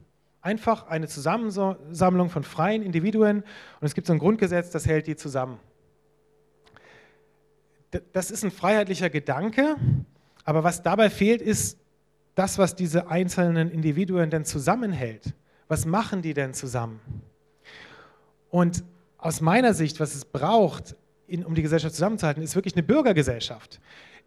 Einfach 0.40 0.88
eine 0.88 1.08
Zusammensammlung 1.08 2.28
von 2.28 2.44
freien 2.44 2.82
Individuen 2.82 3.38
und 3.38 3.86
es 3.86 3.94
gibt 3.94 4.06
so 4.06 4.12
ein 4.12 4.18
Grundgesetz, 4.18 4.70
das 4.70 4.86
hält 4.86 5.06
die 5.06 5.16
zusammen. 5.16 5.58
Das 8.12 8.30
ist 8.30 8.44
ein 8.44 8.50
freiheitlicher 8.50 9.08
Gedanke, 9.08 9.76
aber 10.44 10.64
was 10.64 10.82
dabei 10.82 11.10
fehlt, 11.10 11.40
ist 11.40 11.78
das, 12.34 12.58
was 12.58 12.74
diese 12.74 13.08
einzelnen 13.08 13.70
Individuen 13.70 14.30
denn 14.30 14.44
zusammenhält. 14.44 15.34
Was 15.68 15.86
machen 15.86 16.20
die 16.20 16.34
denn 16.34 16.52
zusammen? 16.52 17.00
Und 18.50 18.84
aus 19.18 19.40
meiner 19.40 19.72
Sicht, 19.72 20.00
was 20.00 20.14
es 20.14 20.24
braucht, 20.24 20.96
um 21.28 21.54
die 21.54 21.62
Gesellschaft 21.62 21.94
zusammenzuhalten, 21.94 22.42
ist 22.42 22.54
wirklich 22.54 22.74
eine 22.74 22.82
Bürgergesellschaft. 22.82 23.80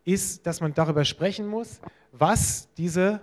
Ist, 0.07 0.47
dass 0.47 0.61
man 0.61 0.73
darüber 0.73 1.03
sprechen 1.03 1.47
muss, 1.47 1.81
was 2.13 2.69
diese 2.77 3.19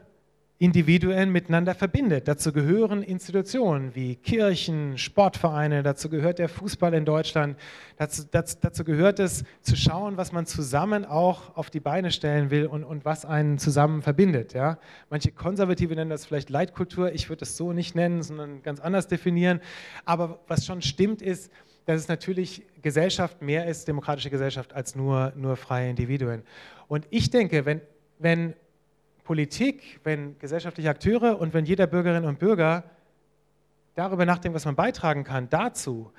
Individuen 0.59 1.33
miteinander 1.33 1.75
verbindet. 1.75 2.29
Dazu 2.29 2.53
gehören 2.53 3.03
Institutionen 3.03 3.95
wie 3.95 4.17
Kirchen, 4.17 4.99
Sportvereine, 4.99 5.83
dazu 5.83 6.11
gehört 6.11 6.39
der 6.39 6.51
Fußball 6.51 6.93
in 6.93 7.07
Deutschland, 7.07 7.59
dazu, 7.97 8.25
dazu, 8.31 8.59
dazu, 8.61 8.85
gehört 8.85 9.19
es 9.19 9.45
zu 9.63 9.77
schauen, 9.77 10.19
was 10.19 10.31
man 10.31 10.45
zusammen 10.45 11.07
auch 11.07 11.57
auf 11.57 11.71
die 11.71 11.81
Beine 11.81 12.11
stellen 12.11 12.51
will 12.51 12.67
und, 12.67 12.85
und 12.85 13.07
was 13.07 13.25
einen 13.25 13.59
zusammen 13.59 14.03
verbindet. 14.03 14.53
Ja? 14.53 14.79
Manche 15.09 15.33
Konservative 15.33 15.95
nennen 15.95 16.11
das 16.11 16.27
vielleicht 16.27 16.51
Leitkultur, 16.51 17.13
ich 17.13 17.31
würde 17.31 17.45
es 17.45 17.57
so 17.57 17.73
nicht 17.73 17.95
nennen, 17.95 18.23
sondern 18.23 18.63
ganz 18.63 18.79
anders 18.79 19.09
definieren. 19.09 19.61
Aber 20.05 20.41
was 20.49 20.67
schon 20.67 20.83
stimmt 20.83 21.23
ist, 21.23 21.51
dass 21.87 22.01
es 22.01 22.09
natürlich 22.09 22.63
Gesellschaft 22.83 23.43
mehr 23.43 23.67
ist, 23.67 23.89
demokratische 23.89 24.31
Gesellschaft, 24.31 24.73
als 24.73 24.95
nur, 24.95 25.33
nur 25.37 25.57
freie 25.57 25.91
Individuen. 25.91 26.43
Und 26.89 27.07
ich 27.11 27.31
denke, 27.31 27.67
wenn, 27.67 27.81
wenn 28.19 28.55
Politik, 29.25 30.01
wenn 30.05 30.39
gesellschaftliche 30.39 30.91
Akteure 30.91 31.41
und 31.41 31.55
wenn 31.55 31.65
jeder 31.65 31.87
Bürgerin 31.87 32.25
und 32.25 32.39
Bürger 32.39 32.85
darüber 33.95 34.27
nachdenkt, 34.27 34.55
was 34.55 34.65
man 34.65 34.75
beitragen 34.75 35.25
kann 35.25 35.49
dazu, 35.49 36.11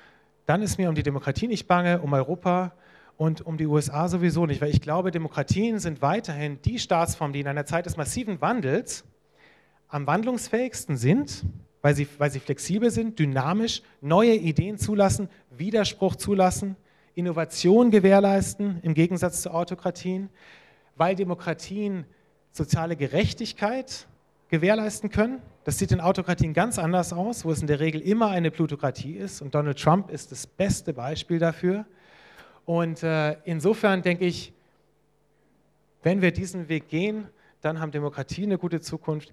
dann 0.46 0.62
ist 0.62 0.78
mir 0.78 0.88
um 0.88 0.94
die 0.94 1.02
Demokratie 1.02 1.48
nicht 1.48 1.66
bange, 1.66 2.00
um 2.00 2.12
Europa 2.12 2.72
und 3.16 3.40
um 3.44 3.56
die 3.56 3.66
USA 3.66 4.08
sowieso 4.08 4.46
nicht, 4.46 4.60
weil 4.60 4.70
ich 4.70 4.80
glaube, 4.80 5.10
Demokratien 5.10 5.78
sind 5.78 6.02
weiterhin 6.02 6.60
die 6.62 6.78
Staatsformen, 6.78 7.32
die 7.32 7.40
in 7.40 7.48
einer 7.48 7.66
Zeit 7.66 7.86
des 7.86 7.96
massiven 7.96 8.40
Wandels 8.40 9.04
am 9.88 10.06
wandlungsfähigsten 10.06 10.96
sind, 10.96 11.44
weil 11.80 11.94
sie, 11.94 12.08
weil 12.18 12.30
sie 12.30 12.40
flexibel 12.40 12.90
sind, 12.90 13.18
dynamisch, 13.18 13.82
neue 14.00 14.34
Ideen 14.34 14.78
zulassen, 14.78 15.28
Widerspruch 15.58 16.16
zulassen, 16.16 16.76
Innovation 17.14 17.90
gewährleisten 17.90 18.80
im 18.82 18.94
Gegensatz 18.94 19.42
zu 19.42 19.50
Autokratien, 19.50 20.28
weil 20.96 21.14
Demokratien 21.14 22.04
soziale 22.52 22.96
Gerechtigkeit 22.96 24.06
gewährleisten 24.48 25.10
können. 25.10 25.40
Das 25.64 25.78
sieht 25.78 25.92
in 25.92 26.00
Autokratien 26.00 26.52
ganz 26.52 26.78
anders 26.78 27.12
aus, 27.12 27.44
wo 27.44 27.50
es 27.50 27.60
in 27.60 27.66
der 27.66 27.80
Regel 27.80 28.00
immer 28.00 28.28
eine 28.28 28.50
Plutokratie 28.50 29.14
ist. 29.14 29.42
Und 29.42 29.54
Donald 29.54 29.80
Trump 29.80 30.10
ist 30.10 30.30
das 30.30 30.46
beste 30.46 30.92
Beispiel 30.92 31.38
dafür. 31.38 31.86
Und 32.64 33.02
äh, 33.02 33.36
insofern 33.44 34.02
denke 34.02 34.24
ich, 34.24 34.52
wenn 36.02 36.22
wir 36.22 36.32
diesen 36.32 36.68
Weg 36.68 36.88
gehen, 36.88 37.28
dann 37.60 37.80
haben 37.80 37.90
Demokratien 37.90 38.50
eine 38.50 38.58
gute 38.58 38.80
Zukunft. 38.80 39.32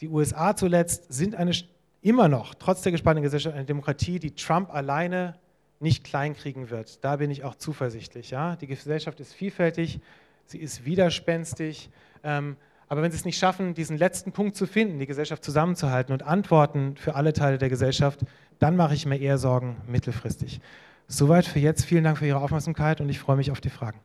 Die 0.00 0.08
USA 0.08 0.56
zuletzt 0.56 1.12
sind 1.12 1.36
eine, 1.36 1.52
immer 2.00 2.28
noch, 2.28 2.54
trotz 2.54 2.82
der 2.82 2.90
gespannten 2.90 3.22
Gesellschaft, 3.22 3.54
eine 3.54 3.64
Demokratie, 3.64 4.18
die 4.18 4.34
Trump 4.34 4.74
alleine 4.74 5.38
nicht 5.82 6.04
kleinkriegen 6.04 6.70
wird. 6.70 7.04
Da 7.04 7.16
bin 7.16 7.30
ich 7.30 7.44
auch 7.44 7.54
zuversichtlich. 7.54 8.30
Ja? 8.30 8.56
Die 8.56 8.66
Gesellschaft 8.66 9.20
ist 9.20 9.34
vielfältig, 9.34 10.00
sie 10.46 10.58
ist 10.58 10.84
widerspenstig. 10.84 11.90
Ähm, 12.24 12.56
aber 12.88 13.02
wenn 13.02 13.10
sie 13.10 13.16
es 13.16 13.24
nicht 13.24 13.38
schaffen, 13.38 13.74
diesen 13.74 13.96
letzten 13.96 14.32
Punkt 14.32 14.54
zu 14.56 14.66
finden, 14.66 14.98
die 14.98 15.06
Gesellschaft 15.06 15.44
zusammenzuhalten 15.44 16.12
und 16.12 16.22
Antworten 16.22 16.96
für 16.96 17.14
alle 17.14 17.32
Teile 17.32 17.58
der 17.58 17.68
Gesellschaft, 17.68 18.20
dann 18.58 18.76
mache 18.76 18.94
ich 18.94 19.06
mir 19.06 19.18
eher 19.18 19.38
Sorgen 19.38 19.76
mittelfristig. 19.86 20.60
Soweit 21.08 21.46
für 21.46 21.58
jetzt. 21.58 21.84
Vielen 21.84 22.04
Dank 22.04 22.18
für 22.18 22.26
Ihre 22.26 22.40
Aufmerksamkeit 22.40 23.00
und 23.00 23.08
ich 23.08 23.18
freue 23.18 23.36
mich 23.36 23.50
auf 23.50 23.60
die 23.60 23.70
Fragen. 23.70 23.98